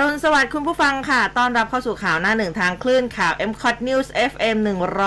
[0.00, 4.56] รุณสวัสดิ์คุณผู้ฟังค่ะ ต้อนรับเข้าสู่ข่าวหน้าหนึ่งทางคลื่นข่าว m c o t News FM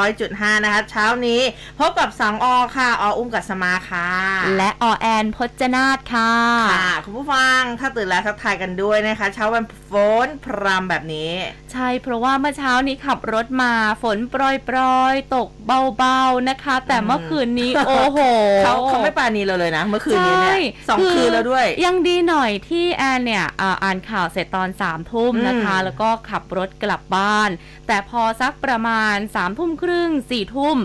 [0.07, 1.41] 100.5 นะคะ เช้านี้
[1.79, 4.09] พบกับสังออค่ะ ออุ้มกัสมาค่ะ
[4.57, 6.33] และอแอนพจนาธค่ะ
[6.73, 9.93] ค่ะ คุณผู้ฟัง ถ้าตื่นแล้วทักทายกันด้วยนะคะ เช้าวันฝ
[10.25, 11.31] นพรำแบบนี้
[11.71, 15.50] ใช่ เพราะว่าเมื่อเช้านี้ขับรถมาฝนโปรยปรอยๆตก
[15.97, 18.19] เบาๆนะคะ แต่เมื่อคืนนี้ โอ้โห
[18.64, 20.59] เขาเขาไม่ปรานีเราเลยนะ เมื่อคืนนี้เนี่ยใช่
[20.89, 27.50] สองอคืนแล้วด้วย ยังดีหน่อยที่แอนเนี่ยอ่าอ่านข่าวเสร็จตอนสามทุ่มนะคะอืมแล้วก็ขับรถกลับบ้าน
[27.87, 30.78] แต่พอสักประมาณสามทุ่มครึ่งสี่ทุ่ม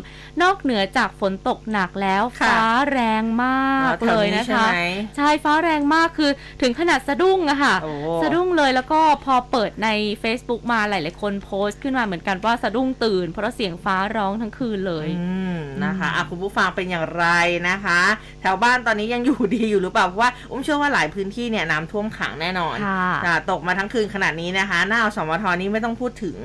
[0.42, 4.80] นอกเหนือจากฝนตกหนักแล้วค่ะฟ้าแรงมากอ๋อแถเลวยนี้นะใช่คะไหม
[5.16, 6.30] ใช่ฟ้าแรงมากคือ
[6.62, 9.88] ถึงขนาดสะดุ้งอะค่ะโอ้สะดุ้งเลยแล้วก็พอเปิดใน
[10.22, 17.26] Facebook มาหลาย ๆ คนโพสต์ขึ้นมาเหมือนกันว่าสะดุ้งตื่น เพราะเสียงฟ้าร้องทั้งคืนเลยอืมนะคะอะคุณผู้ฟังเป็นอย่างไร
[17.68, 18.00] นะคะ
[18.40, 26.36] แถวบ้านตอนนี้ยังอยู่ดีอยู่หรือเปล่าเพราะว่าอุ้มเชื่อว่าหลายพื้นที่เนี่ยน้ำท่วมขังแน่นอนค่ะอะตกมาทั้งคืนขนาดนี้นะคะ หน้าอสมทนี้ไม่ต้องพูดถึง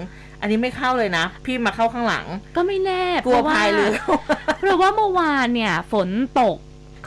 [0.42, 3.94] อันนี้ไม่เข้าเลยนะ พี่มาเข้าข้างหลัง ก็ไม่แน่กลัวเพระพายเรือ
[4.60, 6.58] เพราะว่าเมื่อวานเนี่ย ฝนตก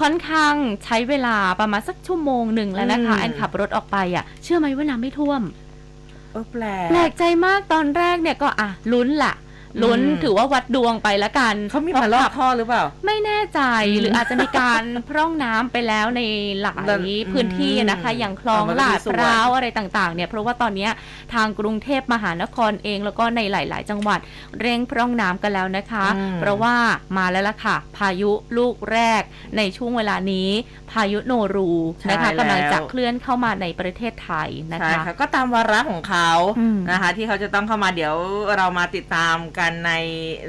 [0.01, 5.43] ค่อนข้างใช้เวลาประมาณสักชั่วโมงหนึ่งแล้วนะคะอืมแอนขับรถออกไปอะ เชื่อไหมว่าน้ำไม่ท่วม
[6.33, 9.35] เออแปลกแปลกใจมากตอนแรกเนี่ยก็อะลุ้นละ
[9.83, 16.21] ลุ้นอืมถือว่าวัดดวงไปละกันเขามีมาลอกท่อหรือเปล่า ไม่แน่ใจอืมหรืออาจจะมีการพร่องน้ำไปแล้วใน
[16.63, 16.95] หลายอื
[17.29, 20.91] มพื้นที่นะคะ อย่างคลองเอามาลาดดูสวนพร้าวอะไรต่างๆเนี่ยเพราะว่าตอนเนี้ย
[21.35, 24.21] ทางกรุงเทพมหานครเองแล้วก็ในหลาย ๆ จังหวัด
[24.61, 26.75] เร่งพร่องน้ำกันแล้วนะคะอืมเพราะว่า
[27.17, 29.23] มาแล้วล่ะค่ะ พายุลูกแรก
[29.57, 30.51] ในช่วงเวลานี้
[30.93, 31.71] พายุโนรู
[32.11, 38.15] นะคะใช่แล้วกำลังจะเคลื่อนเข้ามาในประเทศไทยนะใช่คะค่ะก็ตามวาระของเขาอืมนะคะ ที่เขาจะต้องเข้ามาเดี๋ยว
[38.57, 39.93] เรามาติดตามกันใน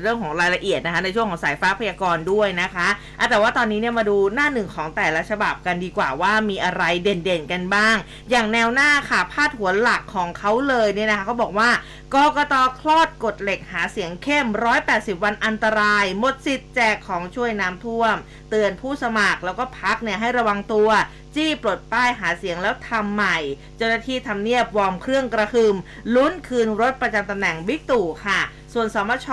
[0.02, 2.88] เรื่องของรายละเอียดนะคะ ในช่วงของสายฟ้าพยากรณ์ด้วยนะคะ
[3.20, 7.96] อะแต่ว่าตอนนี้เนี่ยมาดูหน้าหนึ่งของแต่ละฉบับกันดีกว่าว่ามีอะไรเด่นๆกันบ้าง
[8.32, 11.70] อย่างแนวหน้าค่ะพาดหัวหลักของเขาเลยเนี่ยนะคะเขาบอกว่า
[12.14, 14.48] กกตคลอดกฎเหล็กหาเสียงเข้ม
[14.86, 18.16] 180 วันอันตราย หมดสิทธิ์แจกของช่วยน้ำท่วม
[18.50, 20.90] เตือนผู้สมัครแล้วก็พักเนี่ยให้ระวังตัว
[21.36, 23.38] จี้ปลดป้ายหาเสียงแล้วทำใหม่
[23.78, 25.76] เจ้าหน้าที่ทำเนียบวอร์มเครื่องกระหึม
[26.16, 28.40] ลุ้นคืนรถประจำตำแหน่งบิ๊กตู่ค่ะ
[28.74, 29.28] ส่วนสมช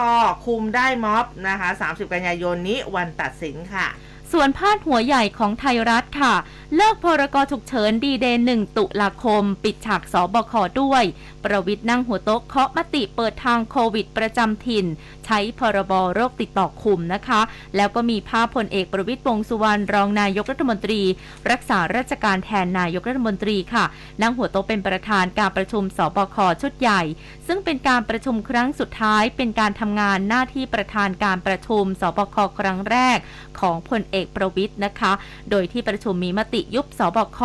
[0.47, 3.87] คุมได้ม็อบนะคะ 30 กันยายนนี้วันตัดสินค่ะ
[4.33, 6.35] ส่วนพาดหัวใหญ่ของไทยรัฐค่ะ
[6.77, 11.05] เลิกพรกฉุกเฉินดีเดย์หนึ่งตุลาคม ปิดฉากสบคด้วย
[11.45, 14.87] ประวิทย์นั่งหัวโต๊ะเคาะมติเปิดทางโควิดประจำถิ่น
[15.27, 17.41] ใช้พรบโรคติดต่อคุมนะคะ
[17.77, 21.01] แล้วก็มีภาพพลเอกประวิทย์วงสุวรรณรองนายกรัฐมนตรี
[21.51, 23.85] รักษาราชการแทนนายกรัฐมนตรีค่ะ
[24.23, 27.03] นั่งหัวโต๊ะเป็นประธานการประชุมสบคชุดใหญ่
[27.47, 33.19] ซึ่งเป็นการประชุมครั้งสุดท้าย เป็นการทำงานหน้าที่ประธานการประชุมสบคครั้งแรก
[33.61, 35.13] ของพลเอกประวิทย์นะคะ
[35.51, 37.41] โดยที่ประชุมมีมติยุบสบค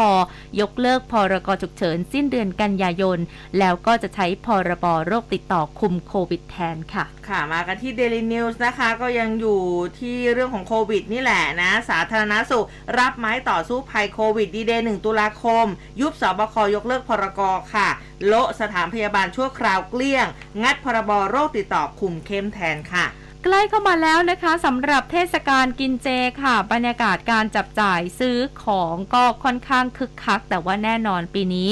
[0.60, 3.20] ยกเลิกพรกฉุกเฉินสิ้นเดือนกันยายน
[3.60, 9.62] แล้วก็จะใช้พรบโรคติดต่อคุมโควิดแทนค่ะ ค่ะมากันที่ Daily News นะคะก็ยังอยู่
[10.00, 12.66] ที่เรื่องของโควิดนี่แหละนะ สาธารณสุข
[13.00, 15.66] รับไม้ต่อสู้ภัยโควิดดีเดย์1ตุลาคม
[16.02, 17.42] ยุบสบคยกเลิกพรก
[17.76, 17.90] ค่ะ
[18.28, 20.28] โละสถานพยาบาลชั่วคราวเกลี้ยง
[20.64, 23.06] งัดพรบโรคติดต่อคุมเข้มแทนค่ะ
[23.48, 26.08] ใกล้เข้ามาแล้วนะคะสำหรับเทศกาลกินเจ
[26.42, 31.70] ค่ะ บรรยากาศการจับจ่ายซื้อของก็ค่อนข้างคึกคัก แต่ว่าแน่นอนปีนี้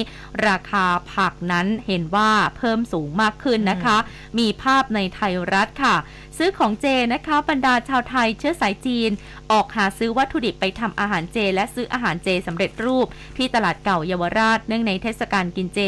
[0.47, 3.97] ราคาผักนั้นเห็นว่าเพิ่มสูงมากขึ้นนะคะ
[4.39, 5.95] มีภาพในไทยรัฐค่ะ
[6.38, 9.12] ซื้อของเจนะคะบรรดาชาวไทยเชื้อสายจีน
[9.51, 13.07] ออกหาซื้อวัตถุดิบไปทำอาหารเจ และซื้ออาหารเจสำเร็จรูป
[13.38, 15.79] ที่ตลาดเก่าเยาวราชเนื่องในเทศกาลกินเจ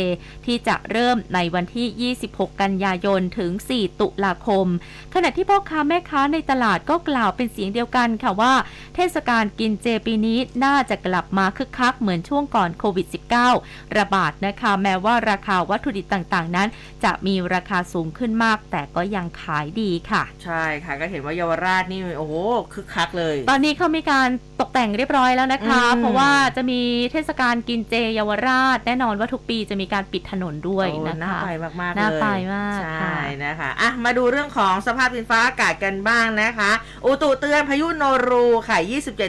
[0.46, 4.68] ที่จะเริ่มในวันที่ 26 กันยายนถึง 4 ตุลาคม
[5.16, 8.54] ขณะที่พ่อค้าแม่ค้าในตลาดก็กล่าวเป็นเสียงเดียวกันค่ะว่า
[8.96, 13.08] เทศกาลกินเจปีนี้น่าจะกลับมาคึกคักเหมือนช่วงก่อนโควิด
[13.52, 16.68] -19 ระบาดนะคะ แม้ว่าราคาวัตถุดิบต่างๆ นั้น
[17.04, 22.34] จะมีราคาสูงขึ้นมาก แต่ก็ยังขายดีค่ะ ใช่ค่ะก็เห็นว่าเยาวราชนี่โอ้โห
[22.74, 24.28] คึกคักเลย ตอนนี้เขามีการ
[24.60, 26.82] ตกแต่งเรียบร้อยแล้วนะคะอืมเพราะว่าจะมี
[27.12, 31.50] เทศกาลกินเจเยาวราช แน่นอนว่าทุกปีจะมีการปิดถนนด้วยโอ้นะน่าคะไป
[31.82, 36.72] มากๆเลยน่าไปมากใช่ค่ะนะคะอะมาดูเรื่องของสภาพดินฟ้าอากาศกันบ้างนะคะ
[37.06, 38.78] อุตุเตือนพายุโนรูค่ะ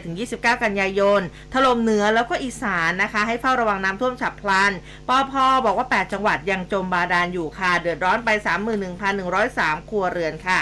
[0.06, 1.20] 27-29 กันยายน
[1.52, 4.72] ถล่มเหนือแล้วก็อีสานนะคะ ให้เฝ้าระวังน้ำท่วมฉับพลัน
[5.08, 5.32] ปอพ
[5.64, 8.30] บอกว่า 8 จังหวัดยังจมบาดาลอยู่ค่ะ เดือดร้อนไป
[9.10, 10.60] 31,103 ครัวเรือนค่ะ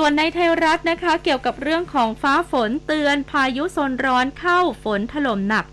[0.00, 5.64] ส่วนในไทยรัฐนะคะเกี่ยวกับเรื่องของฟ้าฝนเตือนพายุโซนร้อนเข้าฝนถล่มหนัก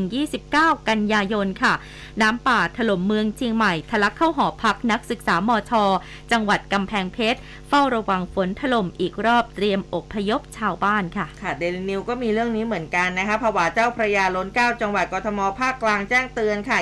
[0.00, 1.74] 27-29 กันยายนค่ะ
[2.22, 5.84] น้ำป่าถล่มเมืองเชียงใหม่ทะลักเข้าหอพักนักศึกษามอชอ
[6.32, 16.78] จังหวัดกำแพงเพชร เฝ้าระวังฝนถล่มอีกรอบเตรียมอบพยพชาวบ้านค่ะ ค่ะเดลินิวก็มีเรื่องนี้เหมือนกันนะคะผวาเจ้าพระยาล้นเก้าจังหวัดกทมภาคกลางแจ้งเตือนค่ะ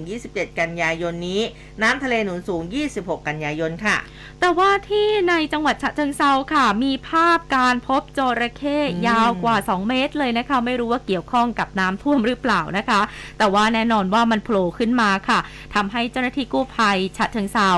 [0.00, 1.40] 25-27 กันยายนนี้
[1.82, 2.62] น้ำทะเลหนุนสูง
[2.94, 3.96] 26 กันยายนค่ะ
[4.40, 13.00] แต่ว่าที่ในจังหวัดฉะเชิงเซาค่ะ มีภาพการพบจระเข้อืมยาวกว่า 2 เมตรเลยนะคะ ไม่รู้ว่าเกี่ยวข้องกับน้ำท่วมหรือเปล่านะคะ
[13.38, 15.38] แต่ว่าแน่นอนว่ามันโผล่ขึ้นมาค่ะ
[15.74, 17.70] ทำให้เจ้าหน้าที่กู้ภัยฉะเชิงเซา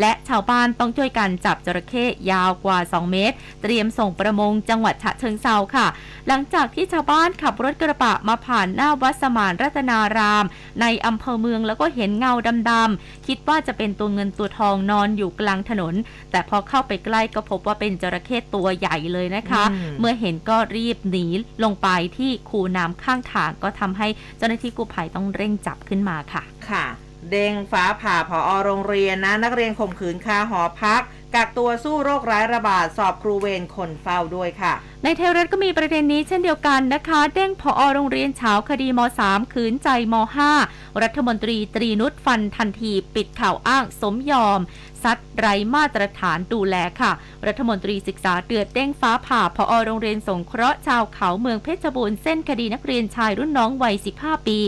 [0.00, 5.86] และชาวบ้านต้องช่วยกันจับจระเข้ยาวกว่า 2 เมตร เตรียมส่งประมงจังหวัดฉะเชิงเซาค่ะ
[6.26, 10.44] หลังจากที่ชาวบ้านขับรถกระบะมาผ่านหน้าวัดสมานรัตนาราม
[10.80, 12.32] ในอำเภอเมืองแล้วก็เห็นเงา
[12.70, 15.94] ดำๆคิดว่าจะเป็นตัวเงินตัวทองนอนอยู่กลางถนน
[16.30, 21.26] แต่พอเข้าไปใกล้ก็พบว่าเป็นจระเข้ตัวใหญ่เลยนะคะอืมเมื่อเห็นก็รีบหนี
[21.64, 26.86] ลงไปที่คูน้ำข้างทางก็ทำให้เจ้าหน้าที่กู้ภัยต้องเร่งจับขึ้นมาค่ะ ค่ะ
[27.30, 31.02] เด้งฟ้าผ่าผอโรงเรียนนะ นักเรียนข่มขืนคาหอพัก
[31.34, 34.72] กักตัวสู้โรคร้ายระบาดสอบครูเวรคนเฝ้าด้วยค่ะ
[35.04, 40.14] ในเทวรัฐก็มีประเด็นนี้เช่นเดียวกันนะคะ เด้งผอโรงเรียนเฉาคดีม .3 ขืนใจม
[40.58, 47.12] .5 รัฐมนตรีตรีนุชฟันทันทีปิดข่าวอ้างสมยอมัดไร้มาตรฐานดูแลค่ะ
[47.46, 54.58] รัฐมนตรีศึกษาเดือดเด้งฟ้าผ่าผอโรงเรียนสงเคราะห์ชาวเขาเมืองเพชรบูรณ์เส้นคดีนักเรียนชายรุ่นน้องวัย 15 ปี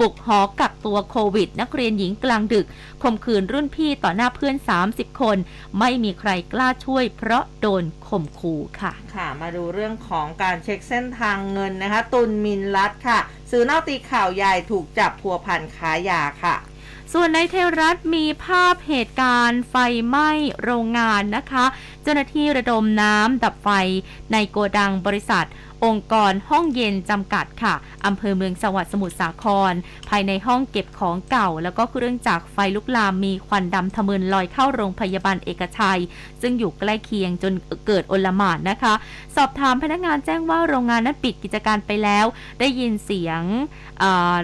[0.00, 2.66] บุกหอกักตัวโควิด นักเรียนหญิงกลางดึก
[3.02, 4.56] ข่มขืนรุ่นพี่ต่อหน้าเพื่อน
[4.88, 5.36] 30 คน
[5.78, 13.18] ไม่มีใครกล้าช่วย เพราะโดนข่มขู่ค่ะ ค่ะ มาดูเรื่องของการเช็คเส้นทางเงินนะคะ ตุนมินลัดค่ะ
[13.50, 16.56] สื่อนอกตีข่าวใหญ่ถูกจับพัวพันค้ายาค่ะ
[17.12, 19.74] ส่วนในเทวรัฐมีภาพเหตุการณ์ไฟ
[20.06, 20.30] ไหม้
[20.62, 21.64] โรงงานนะคะ
[22.02, 23.68] เจ้าหน้าที่ระดมน้ำดับไฟ
[24.32, 25.46] ในโกดังบริษัท
[25.84, 27.74] องค์กรห้องเย็นจำกัดค่ะ
[28.06, 29.72] อำเภอเมืองจังหวัดสมุทรสาคร
[30.08, 36.00] ภายในห้องเก็บของเก่า แล้วก็เครื่องจักรไฟลุกลามมีควันดำทะมึนลอยเข้าโรงพยาบาลเอกชัย
[36.40, 37.52] ซึ่งอยู่ใกล้เคียงจน
[37.86, 38.94] เกิดอลหม่านนะคะ
[39.36, 42.26] สอบถามพนักงานแจ้งว่าโรงงานนั้นปิดกิจการไปแล้ว
[42.60, 43.42] ได้ยินเสียง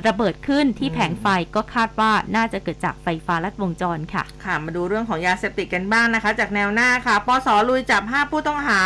[0.06, 8.80] ระเบิดขึ้นที่แผงไฟก็คาดว่าน่าจะเกิดจากไฟฟ้าลัดวงจรค่ะ ค่ะ มาดูเรื่องของยาเสพติดกันบ้างนะคะ จากแนวหน้าค่ะปสลุยจับ 5 ผู้ต้องหา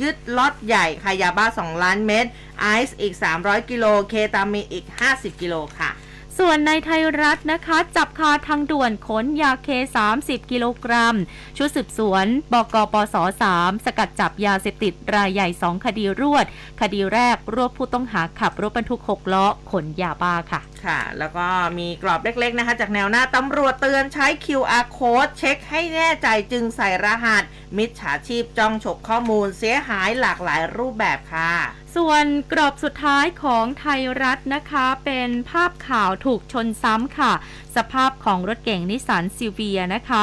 [0.00, 2.26] ยึดล็อตใหญ่ค่ะยาบ้า2ล้านเม็ด
[2.60, 5.90] ไอซ์อีก 300 กิโล เคตามีนอีก 50 กิโลค่ะ
[6.38, 9.68] ส่วนในไทยรัฐนะคะ จับคาทางด่วนขนยาเค
[10.10, 11.16] 30 กิโลกรัม
[11.56, 13.16] ชุดสืบสวน บกปส
[13.50, 16.46] 3สกัดจับยาเสพติดรายใหญ่ 2 คดีรวด
[16.80, 21.46] คดีแรกรวบผู้ต้องหาขับรถบรรทุก 6 ล้อ ขนยาบ้าค่ะ ค่ะ แล้วก็
[21.78, 27.42] มีกรอบเล็กๆนะคะ จากแนวหน้าตำรวจเตือนใช้ QR code เช็คให้แน่ใจจึงใส่รหัส
[27.76, 31.52] มิจฉาชีพจ้องฉกข้อมูลเสียหายหลากหลายรูปแบบค่ะ
[31.96, 37.32] ส่วนกรอบสุดท้ายของไทยรัฐนะคะ เป็นภาพข่าวถูกชนซ้ำค่ะ
[37.76, 40.22] สภาพของรถเก่งนิสสันซิลเวียนะคะ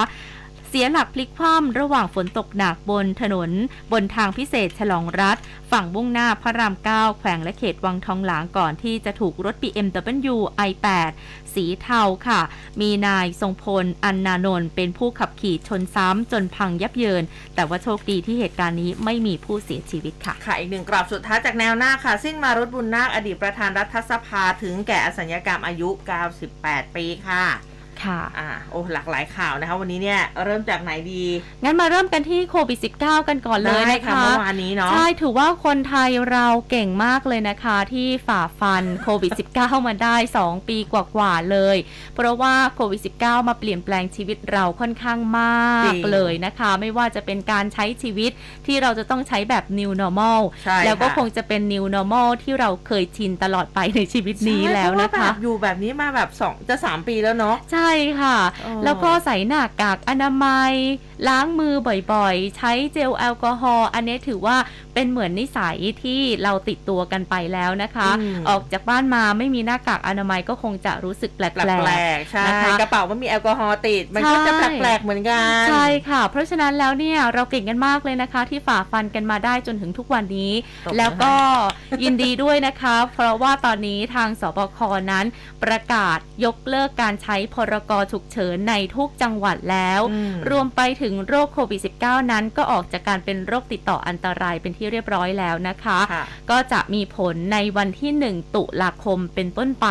[0.73, 3.51] เสียหลักพลิกคว่ำระหว่างฝนตกหนักบนถนน
[3.91, 5.37] บนทางพิเศษฉลองรัฐ
[5.71, 10.37] ฝั่งมุ่งหน้าพระราม9แขวงและเขตวังทองหลางก่อนที่จะถูกรถ BMW
[10.69, 11.11] i8
[11.53, 12.41] สีเทาค่ะ
[12.81, 17.23] มีนายทรงพล อันนานนท์เป็นผู้ขับขี่ชนซ้ำจนพังยับเยิน
[17.55, 25.89] แต่ว่าโชคดีที่เหตุการณ์นี้ไม่มีผู้เสียชีวิตค่ะ ค่ะ อีกหนึ่งกรอบสุดท้ายจากแนวหน้าค่ะ สิ้นมารุตบุญนาคอดีตประธานรัฐสภาถึงแก่อสัญญกรรมอายุ
[26.41, 27.45] 98 ปีค่ะ
[28.03, 31.23] ค่ะอ่าโอ้หลากหลายข่าวนะคะ วันนี้เนี่ยเริ่มจากไหนดี
[31.63, 41.77] งั้นมาเริ่มกันที่โควิด -19 กันก่อนเลยได้นะค่ะคะเมื่อวานนี้เนาะใช่ถือว่าคนไทยเราเก่งมากเลยนะคะ ที่ฝ่าฟันโควิด -19 มาได้ 2 ปีกว่าๆเลย
[42.15, 48.31] เพราะว่าโควิด -19 มาเปลี่ยนแปลงชีวิตเราค่อนข้างมากจริงเลยนะคะ ไม่ว่าจะเป็นการใช้ชีวิต
[48.65, 57.90] ที่เราจะต้องใช้แบบ new normal ใช่แล้วก็ค่ะคงจะเป็น new normal ที่เราเคยชินตลอดไปในชีวิตนี้แล้วนะใช่เพราคะว่าแบบอยู่แบบนี้มาแบบสองจะสามปีแล้วเนาะใช่
[58.21, 60.73] ค่ะเออแล้วก็ใส่หน้ากากอนามัย
[61.27, 61.73] ล้างมือ
[62.13, 64.57] บ่อยๆ ใช้เจลแอลกอฮอล์อันนี้ถือว่า
[64.93, 80.51] เป็นเหมือนนิสัยที่เราติดตัวกันไปแล้วนะคะอืมออกจากบ้านมาไม่มีหน้ากากอนามัยก็คงจะรู้สึกแปลกแปลกๆใช่นะคะกระเป๋ามันมีแอลกอฮอล์ติด มันก็จะใช่แปลกๆเหมือนกันใช่ค่ะ เพราะฉะนั้นแล้วเนี่ยเราเก่งกันมากเลยนะคะ ที่ฝ่าฟันกันมาได้จนถึงทุกวันนี้
[80.85, 81.33] ตบมือแล้วก็
[82.03, 84.79] ยินดีด้วยนะคะ เพราะว่าตอนนี้ทางสบค
[85.11, 85.25] นั้น
[85.63, 99.87] ประกาศยกเลิกการใช้พรรกฉุกเฉินในทุกจังหวัดแล้วอืมรวมไปถึงโรคโควิด -19 นั้นก็ออกจากการเป็นโรคติดต่ออันตรายเป็นที่เรียบร้อยแล้วนะคะค่ะก็จะมีผลในวันที่ 1 ตุลาคมเป็นต้นไป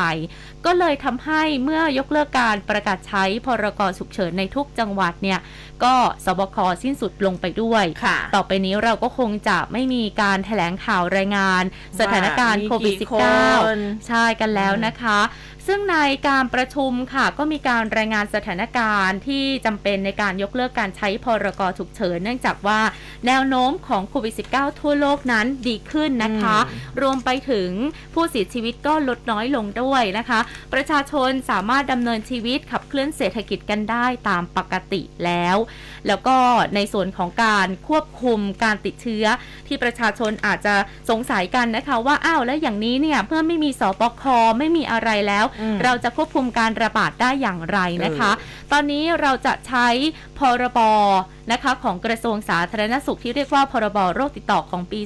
[0.66, 5.38] ก็เลยทำให้เมื่อยกเลิกการประกาศใช้พรกฉุกเฉินในทุกจังหวัดเนี่ย
[5.84, 5.94] ก็
[6.25, 11.62] สบคสิ้นสุดลงไปด้วยค่ะต่อไปนี้เราก็คงจะไม่มีการแถลงข่าวรายงาน
[12.00, 13.14] สถานการณ์ว่ามีโควิดกี่ค
[13.75, 15.20] น -19 ใช่กันแล้วนะคะ
[15.66, 22.80] ซึ่งในการประชุมค่ะ ก็มีการรายงานสถานการณ์ที่จำเป็นในการยกเลิกการใช้พรกฉุกเฉิน เนื่องจากว่า
[23.26, 27.70] แนวโน้มของโควิด -19 ทั่วโลกนั้นดีขึ้นนะคะอืมรวมไปถึง
[28.14, 30.40] ผู้เสียชีวิตก็ลดน้อยลงด้วยนะคะ
[30.75, 35.56] ประชาชนสามารถดำเนินชีวิตขับเคลื่อนเศรษฐกิจกันได้ตามปกติแล้ว
[36.06, 36.36] แล้วก็
[36.74, 39.24] ในส่วนของการควบคุมการติดเชื้อ
[39.66, 40.74] ที่ประชาชนอาจจะ
[41.10, 44.22] สงสัยกันนะคะว่าอ้าวแล้วอย่างนี้เนี่ยเมื่อไม่มีสปค
[44.58, 49.88] ไม่มีอะไรแล้วอืมเราจะควบคุมการระบาดได้อย่างไรนะคะเอตอนนี้เราจะใช้
[50.38, 50.80] พรบ
[51.52, 55.00] นะคะของกระทรวงสาธารณสุขที่เรียกว่าพรบโรคติดต่อของปี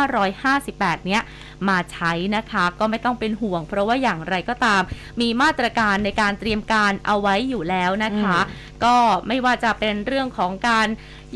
[0.00, 1.22] 2558 เนี้ย
[1.68, 4.82] มาใช้นะคะก็ไม่ต้องเป็นห่วง เพราะว่าอย่างไรก็ตาม
[5.20, 8.38] มีมาตรการในการเตรียมการเอาไว้อยู่แล้วนะคะ
[8.84, 8.96] ก็
[9.28, 10.88] ไม่ว่าจะเป็นเรื่องของการ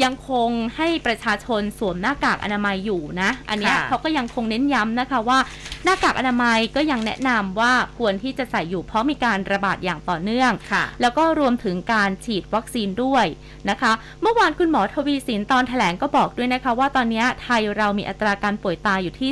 [0.04, 5.38] ยังคงให้ประชาชนสวมหน้ากากอนามัยอยู่นะ อันเนี้ยค่ะเขาก็ยังคงเน้นย้ำนะคะว่า
[5.84, 13.26] หน้ากากอนามัยก็ยังแนะนำว่าควรที่จะใส่อยู่เพราะมีการระบาดอย่างต่อเนื่องค่ะแล้วก็รวมถึงการฉีดวัคซีนด้วย
[13.70, 19.30] นะคะ เมื่อวานคุณหมอทวีสินตอนแถลงก็บอกด้วยนะคะว่าตอนนี้ไทยเรามีอัตราการป่วยตายอยู่ที่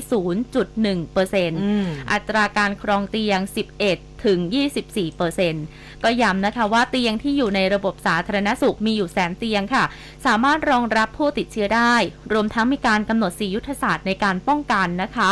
[0.62, 3.40] 0.1%อืมอัตราการครองเตียง
[3.80, 4.38] 11 ถึง
[4.78, 5.64] 24เปอร์เซ็นต์
[6.04, 9.84] ก็ย้ำนะคะว่าเตียงที่อยู่ในระบบสาธารณสุขมีอยู่แสนเตียงค่ะ
[10.26, 11.94] สามารถรองรับผู้ติดเชื้อได้
[12.32, 15.30] รวมทั้งมีการกำหนด4ยุทธศาสตร์ในการป้องกันนะคะ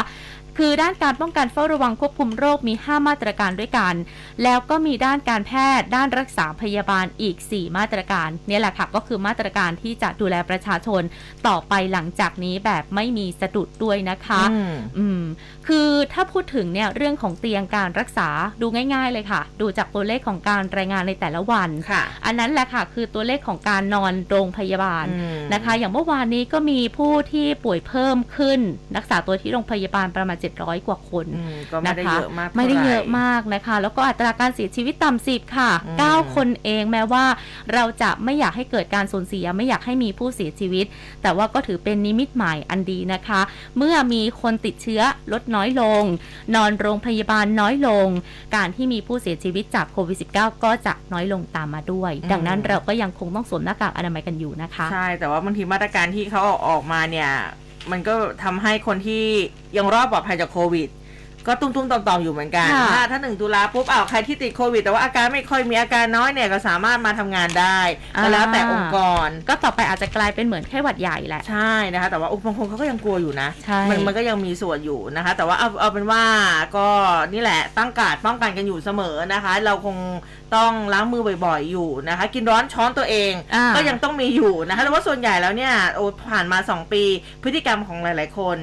[0.58, 3.94] คือด้านการป้องกันเฝ้าระวังควบคุมโรคมี 5 มาตรการด้วยกัน
[4.42, 11.02] แล้วก็มีด้านการแพทย์ ด้านรักษาพยาบาลอีก 4 มาตรการเนี่ยแหละค่ะก็คือมาตรการที่จะดูแลประชาชน
[11.46, 15.22] ต่อไปหลังจากนี้แบบไม่มีสะดุดด้วยนะคะ อืมอืม
[15.68, 18.28] คือถ้าพูดถึงเนี่ยเรื่องของเตียงการรักษา
[18.60, 28.60] ดูง่าย ๆ เลยค่ะ ดูจากตัวเลขของการรายงานในแต่ละวันค่ะอันนั้นแหละค่ะ คือตัวเลขของการนอนโรงพยาบาลอืมนะคะ อย่างเมื่อวานนี้ก็มีผู้ที่ป่วยเพิ่มขึ้น
[28.96, 37.24] รักษาตัวที่โรงพยาบาลประมาณ 700 กว่าคนอืมก็ไม่ได้นะคะเยอะมากไม่ได้เยอะท่าหร่มากนะคะ แล้วก็อัตราการเสียชีวิตต่ำสิบค่ะอืม9คนเองแม้ว่า
[37.74, 40.86] เราจะไม่อยากให้เกิดการสูญเสียไม่อยากให้มีผู้เสียชีวิต
[41.22, 43.40] แต่ว่าก็ถือเป็นนิมิตหมายอันดีนะคะ
[43.76, 45.02] เมื่อมีคนติดเชื้อ
[45.32, 46.02] ลดน้อยลง
[46.56, 48.08] นอนโรงพยาบาลน้อยลง
[48.56, 57.30] การที่มีผู้เสียชีวิตจากโควิด -19 ก็จะน้อยลงตามมาด้วยอืมดังนั้นเราก็ยังคงต้องสวมหน้ากากอนามัยกันอยู่นะคะ ใช่ แต่ว่าบางทีมาตรการที่เขาเอาออกมาเนี่ย
[57.90, 59.24] มันก็ทำให้คนที่
[59.76, 60.88] ยังรอดปลอดภัยจากโควิด
[61.46, 67.78] ก็ตุ้มๆต่อมๆอยู่เหมือนกัน ค่ะ ถ้าถ้าหนึ่งตุลาปุ๊บอ้าวใครที่ติดโควิด แต่ว่าอาการไม่ค่อยมีอาการน้อยเนี่ยก็สามารถมาทำงานได้
[68.22, 76.22] ก็แล้วแต่องค์กร ก็ต่อไปอาจจะกลายเป็นเหมือนแค่หวัดใหญ่แหละ ใช่นะคะ แต่ว่าบางคนเขาก็ยังกลัวอยู่นะ ใช่ มันมันก็ยังมีส่วนอยู่นะคะ แต่ว่าเอาเอาเป็นว่า
[76.76, 76.88] ก็
[77.32, 79.96] นี่แหละตั้งการดป้องกันกันอยู่เสมอนะคะ เราคง
[80.56, 87.02] ต้องล้างมือบ่อยๆอยู่นะคะ กินร้อนช้อนตัวเอง อ่า ก็ยังต้องมีอยู่นะคะแต่ว่าส่วนใหญ่แล้วเนี่ยโอ้ผ่านมา 2 ปี
[87.42, 88.58] พฤติกรรมของหลาย ๆ คน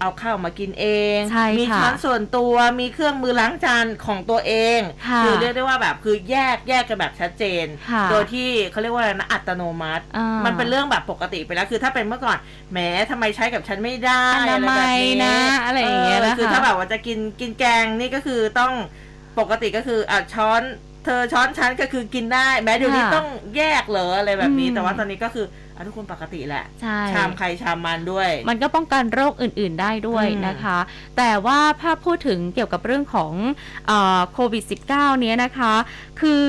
[0.00, 0.86] เอาข้าวมากินเอ
[1.16, 12.38] ง ใช่มีค่ะช้อนส่วนตัวมีเครื่องมือล้างจานของตัวเองค่ะอเรียกได้ว่าแบบคือแยกแยกกันแบบชัดเจน ค่ะโดยที่เขาเรียกว่าอะไรนะอัตโนมัติ อ่ามันเป็นเรื่องแบบปกติไปแล้วคือถ้าเป็นเมื่อก่อน
[12.72, 12.78] แหม
[13.10, 18.72] ทำไมใช้กับฉันไม่ได้อนามัยนะอะไรอย่างเงี้ยนะคะ คือถ้าแบบว่าจะกินกินแกงนี่ก็คือต้อง
[19.38, 20.62] ปกติก็คืออะช้อน
[21.04, 30.78] เธอช้อนฉันก็คือกินได้ แม้เดี๋ยวนี้ค่ะต้องแยกเหรออะไรแบบนี้ อืม แต่ว่าตอนนี้ก็คือ อะทุกคนปกติแหละ ใช่ ชามใครชามมันด้วย มันก็ป้องกันโรคอื่น ๆ ได้ด้วยอืมนะคะ
[31.16, 33.32] แต่ว่าถ้าพูดถึงเกี่ยวกับเรื่องของ
[33.86, 35.74] เออโควิด -19 เนี้ยนะคะ
[36.20, 36.44] คือ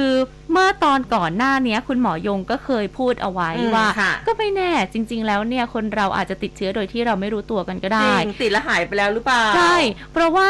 [0.52, 9.78] เมื่อตอนก่อนหน้าเนี้ยคุณหมอยงก็เคยพูดเอาไว้อืมว่าค่ะก็ไม่แน่จริง ๆ แล้วเนี่ยคนเราอาจจะติดเชื้อโดยที่เราไม่รู้ตัวกันก็จได้ริงติดแล้วหายไปแล้วหรือเปล่า ใช่
[10.14, 10.50] เพราะว่า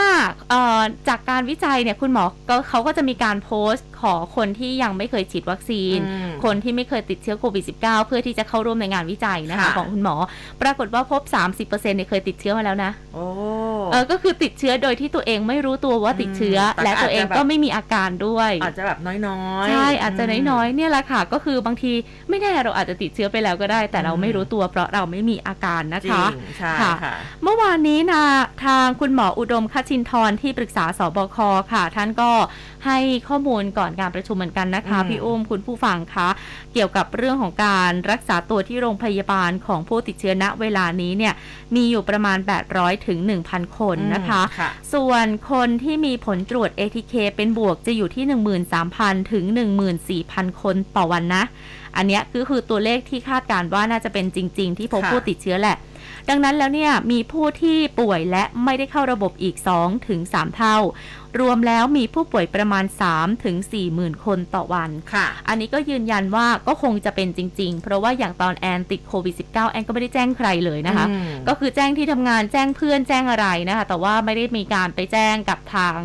[0.49, 10.15] เอ่อจากการวิจัยเนี่ยคุณหมอก็เขาก็จะมีการโพสต์ขอคนที่ยังไม่เคยฉีดวัคซีนอืมคนที่ไม่เคยติดเชื้อโควิด -19 เพื่อที่จะเข้าร่วมในงานวิจัยนะคะค่ะของคุณหมอ
[10.61, 11.21] ปรากฏว่าพบ
[11.67, 13.25] 30%เนี่ยเคยติดเชื้อมาแล้วนะโอ้
[13.91, 21.91] เออก็คือติดเชื้อโดยที่ตัวเองไม่รู้ตัวว่าติดเชื้ออืมและตัวเองแต่ก็อาจจะแบบก็ไม่มีอาการด้วย อาจจะแบบน้อยๆใช่อาจจะมน้อยๆเนี่ยแหละค่ะ ก็คือบางที
[22.29, 28.23] ไม่แน่เราอาจจะติดเชื้อไปแล้วก็ได้ แต่เราอืมไม่รู้ตัวเพราะเราไม่มีอาการนะจริคะงใช่ค่ะค่ะ เมื่อวานนี้นะ
[28.65, 31.37] ทางคุณหมออุดมคชินทร์ที่ปรึกษาสบค
[31.71, 32.31] ค่ะ ท่านก็
[32.85, 32.97] ให้
[33.29, 36.29] ข้อมูลก่อนการประชุมเหมือนกันนะคะอืมพี่อุ้มคุณผู้ฟังคะ
[36.73, 41.33] เกี่ยวกับเรื่องของการรักษาตัวที่โรงพยาบาลของผู้ติดเชื้อณเวลานี้เนี่ย
[41.75, 42.37] มีอยู่ประมาณ
[42.71, 48.23] 800ถึง1,000 คนนะคะค่ะส่วนคนที่มีผลตรวจ ATK เป็นบวกจะอยู่ที่
[48.77, 49.45] 13,000 ถึง
[50.03, 51.43] 14,000 คนต่อวันนะ
[51.97, 55.77] อันเนี้ยคือคือตัวเลขที่คาดการณ์ว่าน่าจะเป็นจริง ๆ ที่พบค่ะผู้ติดเชื้อแหละ
[56.29, 60.77] ดังนั้นแล้วเนี่ยมีผู้ที่ป่วยและไม่ได้เข้าระบบอีก 2 ถึง 3 เท่า
[61.39, 75.97] รวมแล้วมีผู้ป่วยประมาณ 3 ถึง4หมื่นคนต่อวันค่ะ อันนี้ก็ยืนยันว่าก็คงจะเป็นจริง ๆ เพราะว่าอย่างตอนแอนติดโควิด -19 แอนก็ไม่ได้แจ้งใครเลยนะคะอืมก็คือแจ้งที่ทำงานแจ้งเพื่อนแจ้งอะไรนะคะ แต่ว่าไม่ได้มีการไปแจ้งกับทาง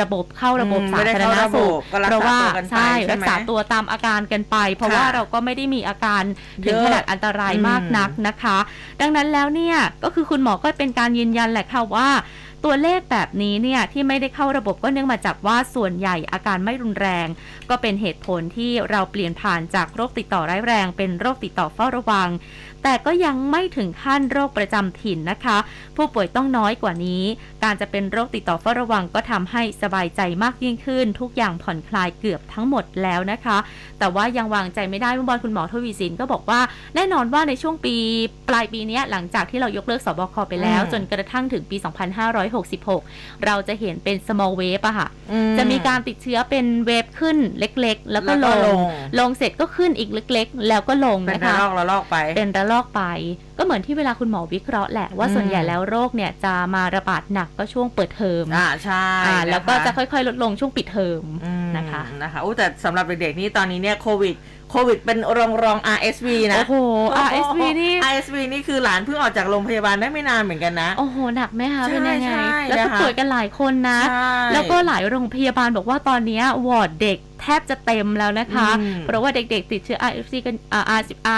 [0.00, 6.22] ระบบเข้าระบบอืมสาไม่ได้ธารเข้าณระบบสุขก็รักษาเพราะว่าตัวกันไปใช่ใช่ไหมรักษาตัวตามอาการกันไป เพราะค่ะว่าเราก็ไม่ได้มีอาการ
[6.64, 8.58] ถึงเยอะขนาดอันตรายมากอืมนักนะคะ
[9.00, 12.08] ดังนั้นแล้วเนี่ยก็คือคุณหมอก็เป็นการยืนยันแหละค่ะว่า
[12.64, 17.28] ตัวเลขแบบนี้เนี่ยที่ไม่ได้เข้าระบบก็เนื่องมาจากว่าส่วนใหญ่อาการไม่รุนแรง
[17.70, 22.28] ก็เป็นเหตุผลที่เราเปลี่ยนผ่านจากโรคติดต่อร้ายแรง เป็นโรคติดต่อเฝ้าระวัง
[22.84, 25.58] แต่ก็ยังไม่ถึงขั้นโรคประจำถิ่นนะคะ
[25.96, 27.22] ผู้ป่วยต้องน้อยกว่านี้
[27.64, 33.58] การจะเป็นโรคติดต่อเฝ้าระวังก็ทำให้สบายใจมากยิ่งขึ้น ทุกอย่างผ่อนคลายเกือบทั้งหมดแล้วนะคะ
[33.98, 36.60] แต่ว่ายังวางใจไม่ได้เมื่อวานคุณหมอทวีสินก็บอกว่า
[36.94, 37.96] แน่นอนว่าในช่วงปี
[38.48, 41.76] ปลายปีเนี้ยหลังจากที่เรายกเลิกสบคไปแล้วอืมจนกระทั่งถึงปี
[42.60, 48.78] 2566 เราจะเห็นเป็น small wave อะค่ะอืจะมีการติดเชื้อเป็นเวฟขึ้นเล็กๆ แล้วก็แล้วลก็ลงง
[49.18, 53.02] ลงเสร็จก็ขึ้นอีกเล็กๆ แล้วก็ลงเป็นนะระคะลอกระลอกไปเป็นระลอกไป
[53.58, 64.34] ก็เหมือนที่เวลาคุณหมอวิเคราะห์แหละว่าอืมส่วนใหญ่แล้วโรคเนี่ยจะมาระบาดหนักก็ช่วงเปิดเทอมอ่าใช่อ่าแล้วก็นคจะค่อยๆ ลดลงช่วงปิดเทอมอืมนะคะนะคะอู้แต่สำหรับเด็กๆนี่ตอนนี้เนี่ยโควิด
[64.70, 66.74] โควิดเป็นรองรอง RSV นะ โอ้โห
[67.26, 80.82] RSV นี่ RSV นี่คือหลานเพิ่งออกจากโรงพยาบาลได้ไม่นานเหมือนกันนะ โอ้โห หนักไหมคะใช่เป็นยังไงใช่แล้วก็นะคะป่วยกันหลายคนนะใช่แล้วก็หลายโรงพยาบาลบอกว่าตอนเนี้ยวอร์ดเด็กแทบจะเต็มแล้วนะคะอืมเพราะว่าเด็กๆ ติดเชื้อ RSV กันอ่า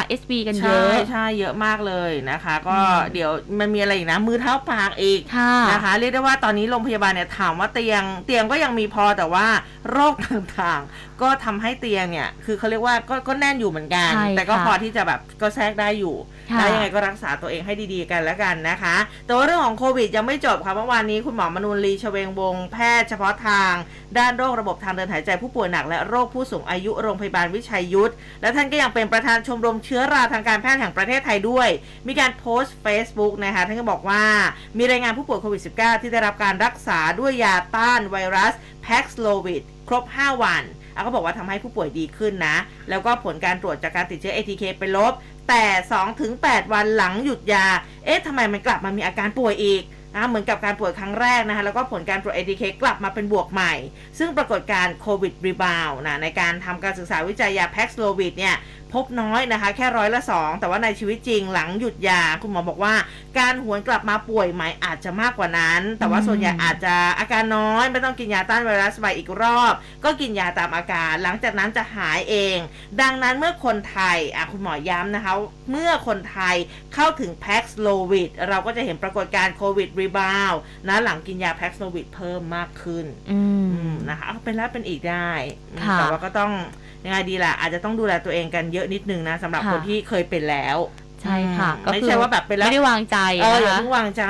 [0.00, 9.46] RSV กันเยใช่อะใช่เยอะมากเลยนะคะ ก็อืมเดี๋ยวมันมีอะไรอีกนะ มือเท้าปากอีกค่ะนะคะ เรียกได้ว่าตอนนี้โรงพยาบาลเนี่ยถามว่าเตียง เตียงก็ยังมีพอแต่ว่า
[9.90, 16.14] โรคต่างๆ ก็ทำให้เตียงเนี่ย คือเขาเรียกว่าก็ก็แน่นอยู่เหมือนกันใช่แต่ก็ค่ะพอที่จะแบบก็แทรกได้อยู่
[16.50, 23.72] ค่ะแล้วยังไงก็รักษาตัวเองให้ดีๆกันแล้วกันนะคะ แต่ว่าเรื่องของโควิดยังไม่จบค่ะเมื่อวานนี้คุณหมอมนูนลีชเวงวงแพทย์เฉพาะทาง
[24.18, 28.12] ด้านโรคระบบทางเดินหายใจผู้ป่วยหนักและโรคผู้สูงอายุโรงพยาบาลวิชัยยุทธ
[28.42, 31.68] และท่านก็ยังเป็นประธานชมรมเชื้อราทางการแพทย์แห่งประเทศไทยด้วย
[32.08, 34.24] มีการโพสต์ Facebook นะคะท่านก็บอกว่า
[34.78, 38.52] มีรายงานผู้ป่วยโควิด -19 ที่ได้รับการรักษาด้วยยาต้านไวรัส
[38.86, 40.64] Paxlovid ครบ 5 วัน
[40.96, 42.56] อะก็บอกว่าทำให้ผู้ป่วยดีขึ้นนะ
[42.90, 45.12] แล้วก็ผลการตรวจจากการติดเชื้อ ATK เป็นลบ
[45.48, 45.64] แต่
[46.16, 47.66] 2-8วันหลังหยุดยา
[48.04, 49.82] เอ๊ะทำไมมันกลับมามีอาการป่วยอีก
[50.14, 53.75] นะเหมือนกับการป่วยครั้งแรกนะคะ แล้วก็ผลการตรวจ ATK กลับมาเป็นบวกใหม่
[54.18, 58.54] ซึ่งปรากฏการโควิด rebound นะในการทำการศึกษาวิจัยยา Paxlovid เนี่ย
[58.97, 62.95] พบน้อยนะคะ แค่ร้อยละ 2 แต่ว่าในชีวิตจริงหลังหยุดยาคุณหมอบอกว่า
[63.39, 72.59] การหวนกลับมาป่วยใหม่อาจจะมากกว่านั้น แต่ว่าส่วนใหญ่อาจจะอาการน้อย ไม่ต้องกินยาต้านไวรัสไปอีกรอบ ก็กินยาตามอาการ หลังจากนั้นจะหายเอง
[73.00, 75.32] ดังนั้นเมื่อคนไทยอะคุณหมอย้ำนะคะ
[75.71, 76.56] เมื่อคนไทย
[76.95, 80.52] เข้าถึง Paxlovid เราก็จะเห็นปรากฏการณ์โควิดรีบาว
[80.89, 85.30] นะหลังกินยา Paxlovid เพิ่มมากขึ้นอืมอืมนะคะเอาเป็นแล้วเป็นอีกได้
[85.73, 86.52] อืมค่ะแต่ว่าก็ต้อง
[87.06, 90.76] ยังไงดีล่ะอาจจะต้องดูแลตัวเองกันเยอะนิดนึงนะสำหรับค่ะ คนที่เคยเป็นแล้ว
[91.22, 94.24] ใช่ค่ะอืมก็ไม่คือใช่ว่าแบบเป็นแล้วไม่ได้วางใจเอออย่านะคะเพิ่งวางใจ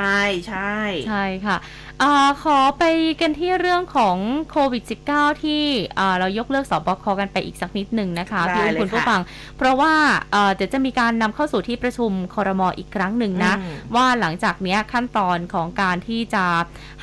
[0.47, 0.75] ใช่
[1.07, 1.57] ใช่ค่ะ
[2.03, 2.83] อาขอไป
[3.21, 4.17] กันที่เรื่องของ
[4.51, 5.63] โควิด -19 ที่
[5.99, 9.21] อ่าเรายกเลิกสบคกันไปอีกสักนิดหนึ่งนะคะได้พี่อุ้มเลยคุณผู้ค่ะฟัง
[9.57, 9.93] เพราะว่า
[10.31, 16.45] เอ่อเดี๋ยวจะมีการนำเข้าสู่ที่ประชุมคอรมออีกครั้งหนึ่งนะอืมว่าหลังจากเนี้ยขั้นตอนของการที่จะ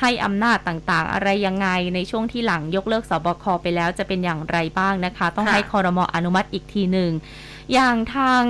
[0.01, 7.11] ให้อำนาจต่างๆ อะไรยังไงในช่วงที่หลังยกเลิกสบคไปแล้วจะเป็นอย่างไรบ้างนะคะ ต้องค่ะให้คอรมออนุมัติอีกทีหนึ่ง
[7.73, 8.43] อย่างทาง